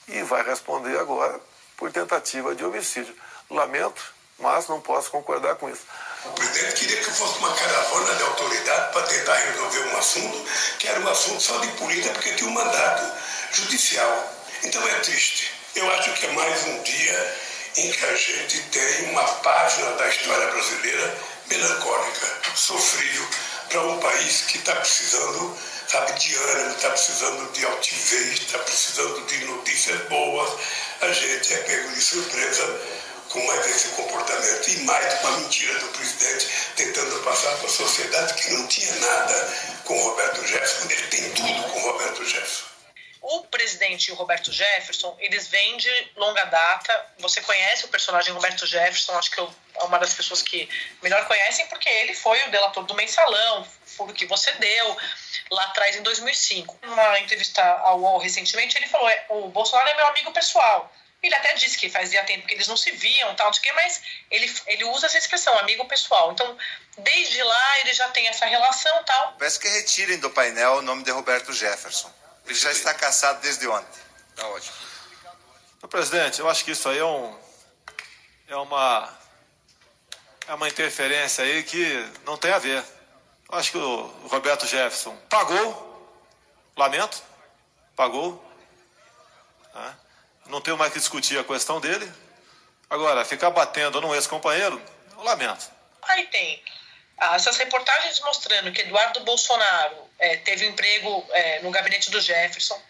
[0.07, 1.39] E vai responder agora
[1.81, 3.15] por tentativa de homicídio.
[3.49, 5.81] Lamento, mas não posso concordar com isso.
[6.25, 10.45] O presidente queria que fosse uma caravana de autoridade para tentar resolver um assunto
[10.77, 13.11] que era um assunto só de política, porque tinha um mandato
[13.53, 14.31] judicial.
[14.63, 15.51] Então é triste.
[15.75, 17.37] Eu acho que é mais um dia
[17.77, 21.17] em que a gente tem uma página da história brasileira
[21.47, 23.27] melancólica, sofrível,
[23.69, 25.57] para um país que está precisando,
[25.91, 30.53] sabe, de ânimo, está precisando de altivez, está precisando de notícias boas,
[31.01, 32.81] a gente é pego de surpresa
[33.27, 38.33] com mais esse comportamento e mais uma mentira do presidente tentando passar para a sociedade
[38.35, 42.70] que não tinha nada com Roberto Jefferson, ele tem tudo com Roberto Jefferson.
[43.21, 47.05] O presidente e o Roberto Jefferson, eles vêm de longa data.
[47.19, 50.67] Você conhece o personagem Roberto Jefferson, acho que eu, é uma das pessoas que
[51.03, 54.97] melhor conhecem, porque ele foi o delator do mensalão, foi o que você deu
[55.51, 56.79] lá atrás em 2005.
[56.81, 60.91] Numa entrevista ao UOL recentemente, ele falou: é, o Bolsonaro é meu amigo pessoal.
[61.21, 64.01] Ele até disse que fazia tempo que eles não se viam, tal, de que, mas
[64.31, 66.31] ele, ele usa essa expressão, amigo pessoal.
[66.31, 66.57] Então,
[66.97, 69.33] desde lá ele já tem essa relação, tal.
[69.33, 72.11] Peço que retirem do painel o nome de Roberto Jefferson.
[72.45, 74.01] Ele já está caçado desde ontem.
[74.35, 74.75] Tá ótimo.
[75.89, 77.37] presidente, eu acho que isso aí é um
[78.47, 79.17] é uma
[80.47, 82.83] é uma interferência aí que não tem a ver.
[83.49, 86.21] Eu acho que o Roberto Jefferson pagou,
[86.75, 87.21] lamento,
[87.95, 88.43] pagou.
[89.73, 89.97] Né?
[90.47, 92.11] Não tenho mais que discutir a questão dele.
[92.89, 94.81] Agora, ficar batendo num ex-companheiro,
[95.15, 95.69] eu lamento.
[96.01, 96.80] Aí tem ah,
[97.21, 102.81] essas reportagens mostrando que Eduardo Bolsonaro é, teve um emprego é, no gabinete do Jefferson,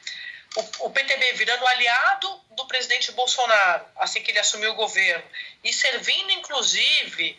[0.55, 5.23] o, o, PTB virando aliado do presidente Bolsonaro, assim que ele assumiu o governo,
[5.63, 7.37] e servindo inclusive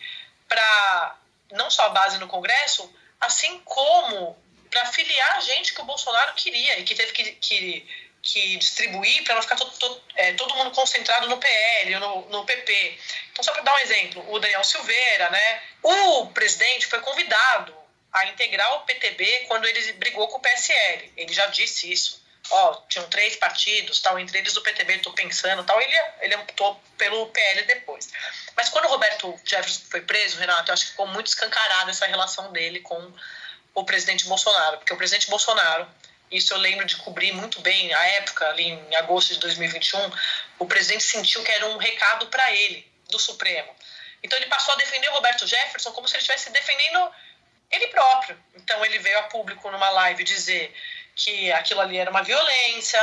[0.49, 1.16] para
[1.53, 2.90] não só a base no Congresso,
[3.20, 4.36] assim como
[4.70, 7.88] para filiar gente que o Bolsonaro queria e que teve que, que,
[8.23, 12.45] que distribuir para não ficar todo, todo, é, todo, mundo concentrado no PL, no, no
[12.45, 12.99] PP.
[13.33, 15.62] Então, só para dar um exemplo, o Daniel Silveira, né?
[15.83, 17.75] O presidente foi convidado
[18.12, 21.12] a integrar o PTB quando ele brigou com o PSL.
[21.16, 25.64] Ele já disse isso ó, tinham três partidos, tal, entre eles o PTB, estou pensando,
[25.64, 28.11] tal, ele, ele optou pelo PL depois.
[28.57, 32.07] Mas quando o Roberto Jefferson foi preso, Renato, eu acho que ficou muito escancarada essa
[32.07, 33.12] relação dele com
[33.75, 35.89] o presidente Bolsonaro, porque o presidente Bolsonaro,
[36.33, 40.11] isso eu lembro de cobrir muito bem a época, ali em agosto de 2021,
[40.59, 43.68] o presidente sentiu que era um recado para ele, do Supremo.
[44.22, 47.11] Então ele passou a defender o Roberto Jefferson como se ele estivesse defendendo
[47.70, 48.39] ele próprio.
[48.55, 50.74] Então ele veio a público numa live dizer
[51.14, 53.01] que aquilo ali era uma violência.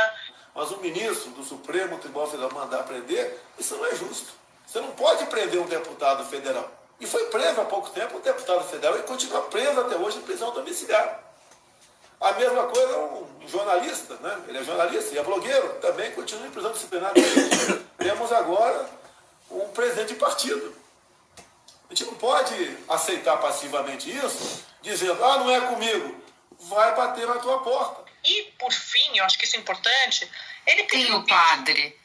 [0.54, 4.32] Mas o ministro do Supremo Tribunal Federal mandar prender, isso não é justo.
[4.66, 6.70] Você não pode prender um deputado federal.
[6.98, 10.22] E foi preso há pouco tempo um deputado federal e continua preso até hoje em
[10.22, 11.29] prisão domiciliar.
[12.20, 14.44] A mesma coisa um jornalista, né?
[14.48, 17.12] Ele é jornalista e é blogueiro, também continua em prisão disciplinar.
[17.96, 18.88] Temos agora
[19.50, 20.76] um presidente de partido.
[21.88, 26.20] A gente não pode aceitar passivamente isso, dizendo, ah, não é comigo
[26.60, 28.04] vai bater na tua porta.
[28.24, 30.30] E, por fim, eu acho que isso é importante,
[30.66, 31.06] ele pediu...
[31.06, 31.98] Tem o padre.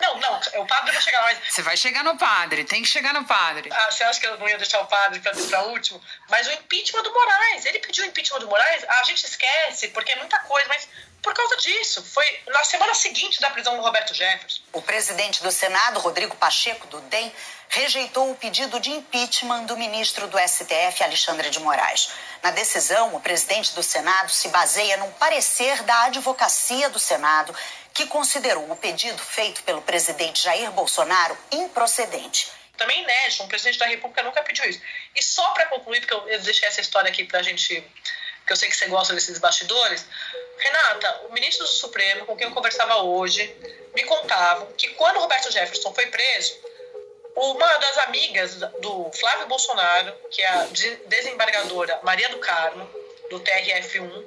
[0.00, 1.38] Não, não, o padre vai chegar mais.
[1.48, 3.68] Você vai chegar no padre, tem que chegar no padre.
[3.72, 6.00] Ah, você acha que eu não ia deixar o padre para para último?
[6.28, 10.12] Mas o impeachment do Moraes, ele pediu o impeachment do Moraes, a gente esquece, porque
[10.12, 10.88] é muita coisa, mas
[11.22, 12.02] por causa disso.
[12.02, 14.60] Foi na semana seguinte da prisão do Roberto Jefferson.
[14.72, 17.32] O presidente do Senado, Rodrigo Pacheco, do DEM,
[17.68, 22.10] rejeitou o pedido de impeachment do ministro do STF, Alexandre de Moraes.
[22.42, 27.54] Na decisão, o presidente do Senado se baseia num parecer da advocacia do Senado,
[27.98, 32.48] que considerou o pedido feito pelo presidente Jair Bolsonaro improcedente.
[32.76, 34.80] Também inédito, um presidente da República nunca pediu isso.
[35.16, 37.84] E só para concluir, porque eu deixei essa história aqui para a gente
[38.46, 40.06] que eu sei que você gosta desses bastidores.
[40.58, 43.52] Renata, o ministro do Supremo, com quem eu conversava hoje,
[43.92, 46.56] me contava que quando Roberto Jefferson foi preso,
[47.34, 50.68] uma das amigas do Flávio Bolsonaro, que é a
[51.08, 52.88] desembargadora Maria do Carmo,
[53.28, 54.24] do TRF1,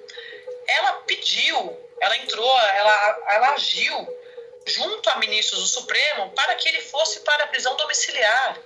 [0.68, 4.20] ela pediu, ela entrou, ela, ela agiu
[4.66, 8.60] junto a ministros do Supremo para que ele fosse para a prisão domiciliar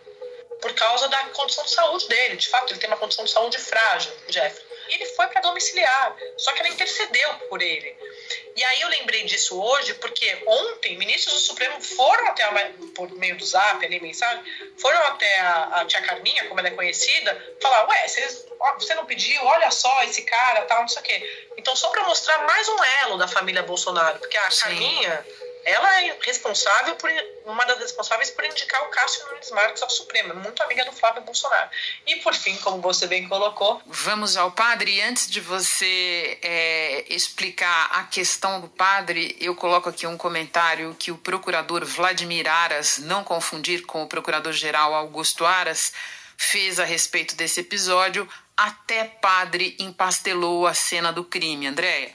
[0.61, 2.37] por causa da condição de saúde dele.
[2.37, 6.51] De fato, ele tem uma condição de saúde frágil, Jeffrey ele foi para domiciliar, só
[6.53, 7.95] que ela intercedeu por ele.
[8.55, 13.11] E aí eu lembrei disso hoje, porque ontem ministros do Supremo foram até, a, por
[13.15, 14.43] meio do zap, ali, mensagem,
[14.77, 18.45] foram até a, a tia Carminha, como ela é conhecida, falar, ué, vocês,
[18.77, 21.47] você não pediu, olha só esse cara, tal, não sei o quê.
[21.57, 24.61] Então, só para mostrar mais um elo da família Bolsonaro, porque a Sim.
[24.63, 25.25] Carminha
[25.65, 27.09] ela é responsável por
[27.43, 31.23] uma das responsáveis por indicar o Cássio Nunes Marques ao Supremo, muito amiga do Flávio
[31.23, 31.69] Bolsonaro.
[32.05, 35.01] E por fim, como você bem colocou, vamos ao padre.
[35.01, 41.11] Antes de você é, explicar a questão do padre, eu coloco aqui um comentário que
[41.11, 45.91] o procurador Vladimir Aras, não confundir com o procurador-geral Augusto Aras,
[46.37, 48.29] fez a respeito desse episódio.
[48.55, 52.13] Até padre empastelou a cena do crime, Andréia.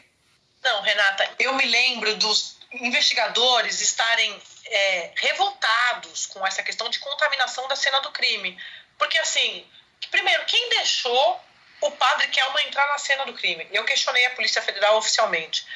[0.62, 7.66] Não, Renata, eu me lembro dos investigadores estarem é, revoltados com essa questão de contaminação
[7.68, 8.56] da cena do crime.
[8.98, 9.66] Porque, assim,
[10.10, 11.40] primeiro, quem deixou
[11.80, 13.66] o padre Kelman entrar na cena do crime?
[13.72, 15.66] Eu questionei a Polícia Federal oficialmente.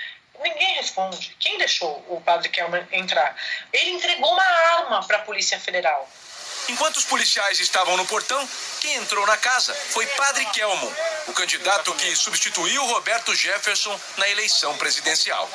[0.41, 1.35] Ninguém responde.
[1.39, 3.37] Quem deixou o padre Kelman entrar?
[3.73, 6.09] Ele entregou uma arma para a Polícia Federal.
[6.69, 8.49] Enquanto os policiais estavam no portão,
[8.81, 10.93] quem entrou na casa foi Padre Kelmon,
[11.27, 15.49] o candidato que substituiu Roberto Jefferson na eleição presidencial.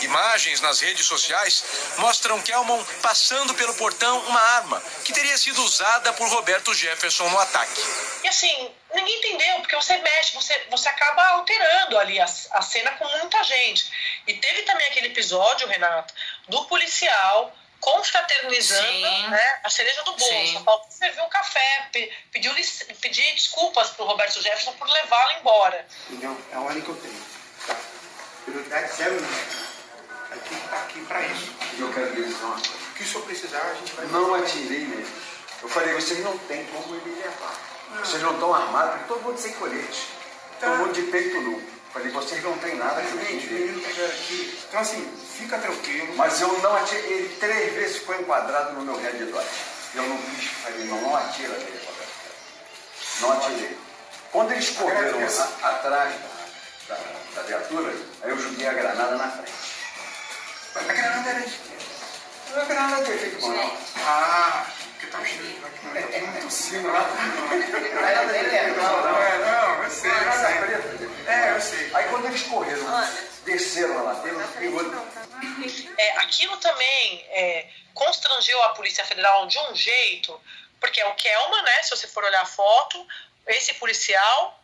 [0.00, 1.64] Imagens nas redes sociais
[1.98, 7.38] mostram Kelmon passando pelo portão uma arma que teria sido usada por Roberto Jefferson no
[7.38, 7.80] ataque.
[8.22, 12.92] E assim, ninguém entendeu, porque você mexe, você, você acaba alterando ali a, a cena
[12.92, 13.90] com muita gente.
[14.26, 16.14] E teve também aquele episódio, Renato,
[16.48, 17.54] do policial
[17.84, 20.46] confraternizando né, a cereja do bolo.
[20.52, 21.90] Só falta servir um café,
[22.32, 22.54] pediu,
[22.98, 25.86] pedir desculpas para o Roberto Jefferson por levá-lo embora.
[26.08, 26.36] Entendeu?
[26.50, 27.22] É a ordem que eu tenho.
[27.66, 27.76] Tá?
[28.46, 29.16] Prioridade zero
[30.30, 31.52] A equipe está aqui para isso.
[31.74, 32.70] E eu quero dizer uma coisa.
[32.70, 35.22] O que o senhor precisar, a gente vai Não atirei mesmo.
[35.62, 37.54] Eu falei, vocês não têm como me levar.
[37.98, 40.08] Vocês não estão armados, porque todo mundo sem colete.
[40.58, 40.68] Tá.
[40.68, 41.73] Todo mundo de peito nu.
[41.94, 44.58] Falei, vocês não têm nada que me aqui.
[44.68, 46.16] Então assim, fica tranquilo.
[46.16, 49.44] Mas eu não atirei, ele três vezes ficou enquadrado no meu redor.
[49.94, 51.80] Eu não quis, falei, não, não atira dele,
[53.20, 53.78] Não atirei.
[54.32, 56.14] Quando eles correram a, atrás
[56.88, 57.00] da, da,
[57.36, 59.52] da, viatura, aí eu joguei a granada na frente.
[60.74, 61.50] A granada era quê?
[62.56, 63.76] A granada de efeito manual.
[64.04, 64.66] Ah,
[65.10, 65.18] Tá
[66.42, 67.00] tossindo lá.
[68.50, 71.26] É, não, sei, eu sei.
[71.26, 71.90] É, eu sei.
[71.94, 72.84] Aí quando eles correram,
[73.44, 74.14] desceram lá,
[75.98, 80.40] É, aquilo também é, constrangeu a Polícia Federal de um jeito,
[80.80, 81.82] porque é o Kelman, né?
[81.82, 83.06] Se você for olhar a foto,
[83.46, 84.60] esse policial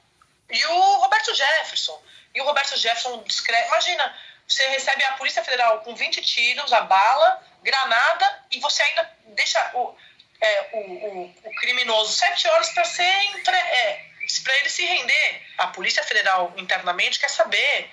[0.48, 2.00] e o Roberto Jefferson.
[2.34, 3.66] E o Roberto Jefferson descreve.
[3.68, 4.16] Imagina,
[4.46, 9.70] você recebe a Polícia Federal com 20 tiros, a bala, granada, e você ainda deixa
[9.74, 9.94] o,
[10.40, 14.04] é, o, o, o criminoso sete horas para ser entre, é,
[14.42, 15.42] para ele se render.
[15.58, 17.90] A Polícia Federal internamente quer saber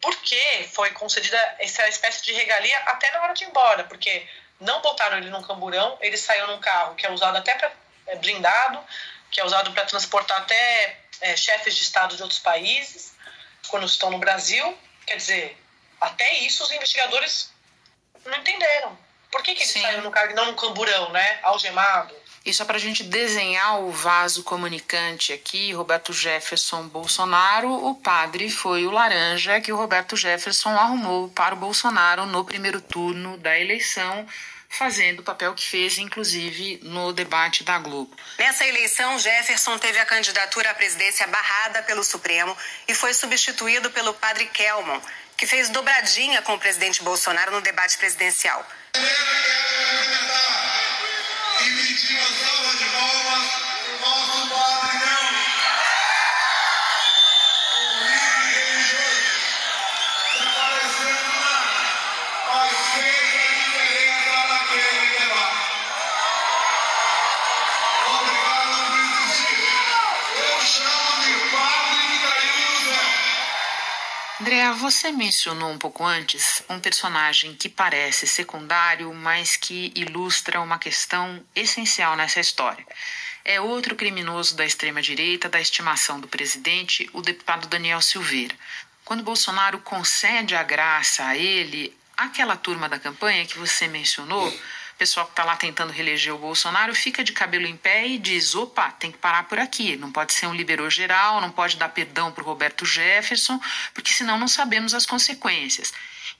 [0.00, 4.26] por que foi concedida essa espécie de regalia até na hora de ir embora, porque
[4.60, 7.72] não botaram ele num camburão, ele saiu num carro que é usado até para
[8.06, 8.84] é, blindado,
[9.30, 13.14] que é usado para transportar até é, chefes de Estado de outros países
[13.68, 14.76] quando estão no Brasil.
[15.06, 15.56] Quer dizer,
[16.00, 17.52] até isso os investigadores
[18.24, 18.98] não entenderam.
[19.30, 19.82] Por que, que ele Sim.
[19.82, 21.38] saiu no carro e não no camburão, né?
[21.42, 22.14] Algemado.
[22.44, 28.48] E só para a gente desenhar o vaso comunicante aqui, Roberto Jefferson Bolsonaro, o padre
[28.48, 33.58] foi o laranja que o Roberto Jefferson arrumou para o Bolsonaro no primeiro turno da
[33.58, 34.26] eleição
[34.68, 38.14] fazendo o papel que fez, inclusive, no debate da Globo.
[38.38, 42.56] Nessa eleição, Jefferson teve a candidatura à presidência barrada pelo Supremo
[42.86, 45.00] e foi substituído pelo padre Kelman,
[45.38, 48.66] que fez dobradinha com o presidente Bolsonaro no debate presidencial.
[74.48, 80.78] Andréa, você mencionou um pouco antes um personagem que parece secundário, mas que ilustra uma
[80.78, 82.82] questão essencial nessa história.
[83.44, 88.54] É outro criminoso da extrema-direita, da estimação do presidente, o deputado Daniel Silveira.
[89.04, 94.50] Quando Bolsonaro concede a graça a ele, aquela turma da campanha que você mencionou
[94.98, 98.54] pessoal que está lá tentando reeleger o Bolsonaro fica de cabelo em pé e diz:
[98.54, 99.96] opa, tem que parar por aqui.
[99.96, 103.60] Não pode ser um liberou geral, não pode dar perdão para o Roberto Jefferson,
[103.94, 105.92] porque senão não sabemos as consequências.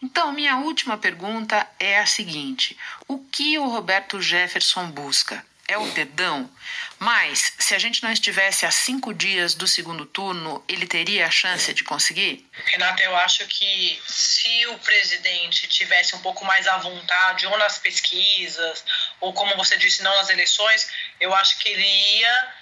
[0.03, 5.45] Então, minha última pergunta é a seguinte: o que o Roberto Jefferson busca?
[5.69, 6.51] É o dedão.
[6.99, 11.31] Mas, se a gente não estivesse a cinco dias do segundo turno, ele teria a
[11.31, 12.49] chance de conseguir?
[12.65, 17.79] Renata, eu acho que se o presidente tivesse um pouco mais à vontade, ou nas
[17.79, 18.83] pesquisas,
[19.21, 20.91] ou como você disse, não nas eleições,
[21.21, 22.53] eu acho que ele ia,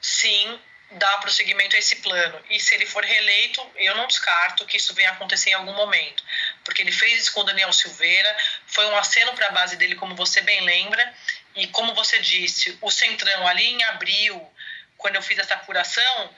[0.00, 0.58] sim,
[0.92, 2.40] dar prosseguimento a esse plano.
[2.48, 6.24] E se ele for reeleito, eu não descarto que isso venha acontecer em algum momento.
[6.64, 8.36] Porque ele fez isso com o Daniel Silveira,
[8.66, 11.14] foi um aceno para a base dele, como você bem lembra,
[11.56, 14.54] e como você disse, o Centrão ali em abril,
[14.98, 16.34] quando eu fiz essa apuração,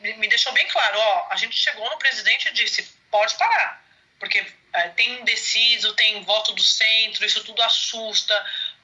[0.00, 3.84] me deixou bem claro, ó, a gente chegou no presidente e disse, pode parar,
[4.18, 8.34] porque é, tem indeciso, tem voto do centro, isso tudo assusta,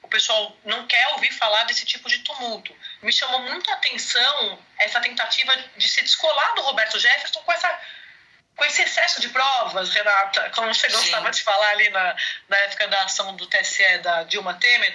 [0.03, 2.75] o pessoal não quer ouvir falar desse tipo de tumulto.
[3.01, 7.81] Me chamou muito atenção essa tentativa de se descolar do Roberto Jefferson com essa
[8.59, 12.15] com esse excesso de provas, Renata, como você gostava de falar ali na,
[12.49, 14.93] na época da ação do TSE da Dilma Temer,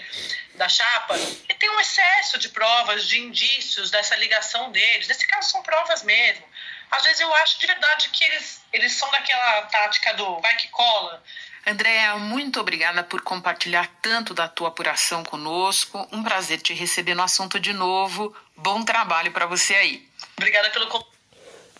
[0.54, 1.16] da chapa,
[1.48, 5.08] e tem um excesso de provas, de indícios dessa ligação deles.
[5.08, 6.44] Nesse caso, são provas mesmo.
[6.90, 10.68] Às vezes eu acho de verdade que eles, eles são daquela tática do vai que
[10.68, 11.24] cola.
[11.66, 16.06] Andréa, muito obrigada por compartilhar tanto da tua apuração conosco.
[16.12, 18.36] Um prazer te receber no assunto de novo.
[18.54, 20.06] Bom trabalho para você aí.
[20.36, 21.13] Obrigada pelo convite.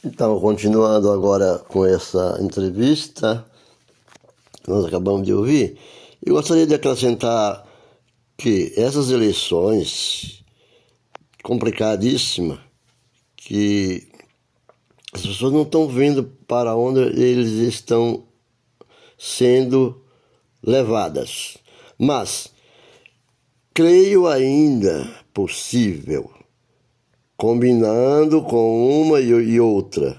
[0.04, 3.42] Então, continuando agora com essa entrevista
[4.62, 5.78] que nós acabamos de ouvir,
[6.22, 7.66] eu gostaria de acrescentar
[8.36, 10.44] que essas eleições
[11.42, 12.58] complicadíssimas,
[13.34, 14.06] que
[15.10, 18.24] as pessoas não estão vendo para onde eles estão
[19.16, 20.02] sendo
[20.62, 21.56] levadas.
[21.98, 22.52] Mas
[23.72, 26.33] creio ainda possível
[27.44, 30.18] combinando com uma e outra,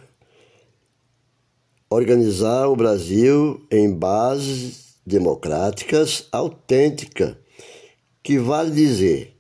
[1.90, 7.36] organizar o Brasil em bases democráticas autênticas,
[8.22, 9.34] que vale dizer,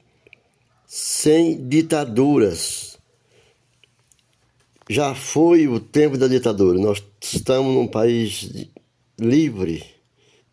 [0.88, 2.98] sem ditaduras.
[4.90, 8.68] Já foi o tempo da ditadura, nós estamos num país
[9.20, 9.84] livre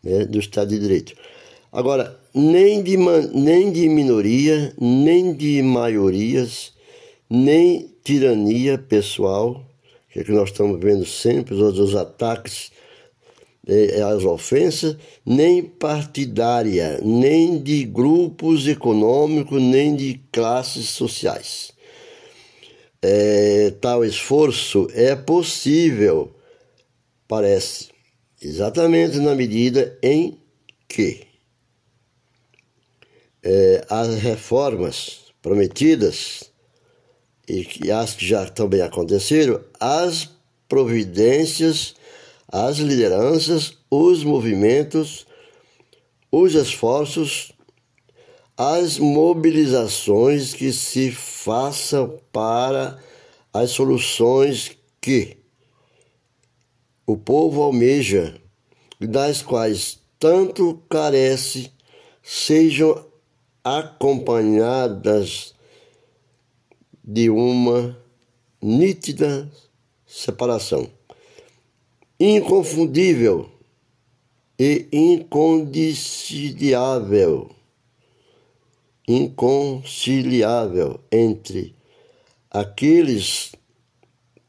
[0.03, 1.15] né, do Estado de Direito.
[1.71, 6.73] Agora, nem de, nem de minoria, nem de maiorias,
[7.29, 9.65] nem tirania pessoal,
[10.13, 12.71] que é que nós estamos vendo sempre, os, ataques
[13.67, 14.95] é, as ofensas,
[15.25, 21.71] nem partidária, nem de grupos econômicos, nem de classes sociais.
[23.01, 26.31] É, tal esforço é possível,
[27.27, 27.89] parece,
[28.41, 30.37] exatamente na medida em
[30.87, 31.25] que
[33.41, 36.52] é, as reformas prometidas
[37.47, 40.29] e que as que já também aconteceram, as
[40.67, 41.95] providências,
[42.47, 45.25] as lideranças, os movimentos,
[46.31, 47.51] os esforços,
[48.57, 52.99] as mobilizações que se façam para
[53.51, 55.37] as soluções que
[57.05, 58.35] o povo almeja,
[58.99, 61.71] das quais tanto carece,
[62.21, 63.05] sejam
[63.63, 65.52] acompanhadas
[67.03, 68.01] de uma
[68.61, 69.51] nítida
[70.07, 70.89] separação,
[72.19, 73.49] inconfundível
[74.57, 77.51] e inconciliável,
[79.07, 81.75] inconciliável entre
[82.49, 83.51] aqueles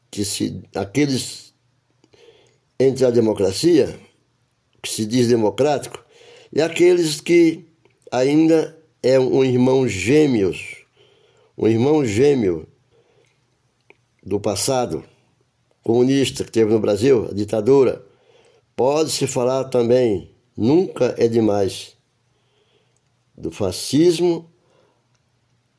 [0.09, 1.53] que se aqueles
[2.79, 3.99] entre a democracia
[4.81, 6.01] que se diz democrático
[6.53, 7.65] e aqueles que
[8.11, 10.74] ainda é um irmão gêmeos
[11.57, 12.67] um irmão gêmeo
[14.23, 15.03] do passado
[15.83, 18.05] comunista que teve no Brasil, a ditadura,
[18.75, 21.95] pode-se falar também, nunca é demais,
[23.37, 24.49] do fascismo,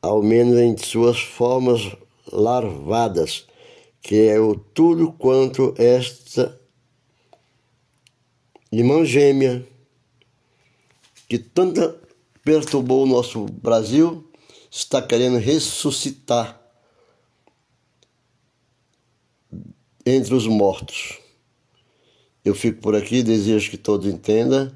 [0.01, 1.81] ao menos em suas formas
[2.31, 3.45] larvadas,
[4.01, 6.57] que é o tudo quanto esta
[8.71, 9.65] irmã gêmea
[11.27, 11.95] que tanto
[12.43, 14.23] perturbou o nosso Brasil
[14.69, 16.61] está querendo ressuscitar
[20.05, 21.19] entre os mortos.
[22.43, 24.71] Eu fico por aqui, desejo que todos entendam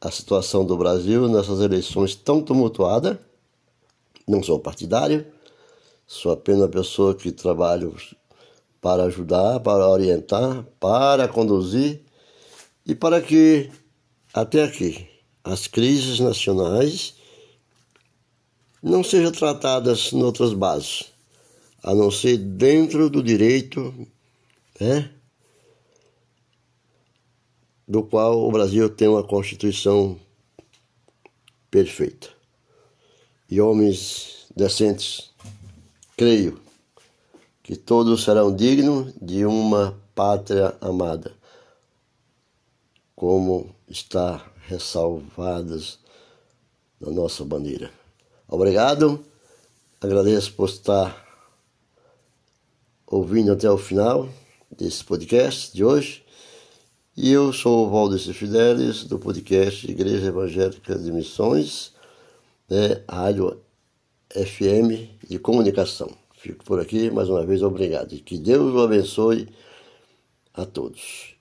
[0.00, 3.16] a situação do Brasil nessas eleições tão tumultuadas.
[4.26, 5.26] Não sou partidário,
[6.06, 7.94] sou apenas uma pessoa que trabalho
[8.80, 12.02] para ajudar, para orientar, para conduzir
[12.84, 13.70] e para que
[14.32, 15.08] até aqui
[15.42, 17.14] as crises nacionais
[18.90, 21.04] não sejam tratadas em outras bases,
[21.82, 24.06] a não ser dentro do direito
[24.78, 25.10] né,
[27.88, 30.20] do qual o Brasil tem uma Constituição
[31.70, 32.28] perfeita.
[33.50, 35.30] E homens decentes,
[36.14, 36.60] creio
[37.62, 41.34] que todos serão dignos de uma pátria amada,
[43.16, 45.98] como está ressalvadas
[47.00, 48.03] na nossa bandeira.
[48.54, 49.20] Obrigado.
[50.00, 51.26] Agradeço por estar
[53.04, 54.28] ouvindo até o final
[54.70, 56.24] desse podcast de hoje.
[57.16, 61.94] E eu sou o Valdeci Fidelis, do podcast Igreja Evangélica de Missões,
[62.70, 63.60] né, Rádio
[64.30, 66.16] FM de Comunicação.
[66.36, 68.12] Fico por aqui, mais uma vez, obrigado.
[68.12, 69.48] E que Deus o abençoe
[70.54, 71.33] a todos.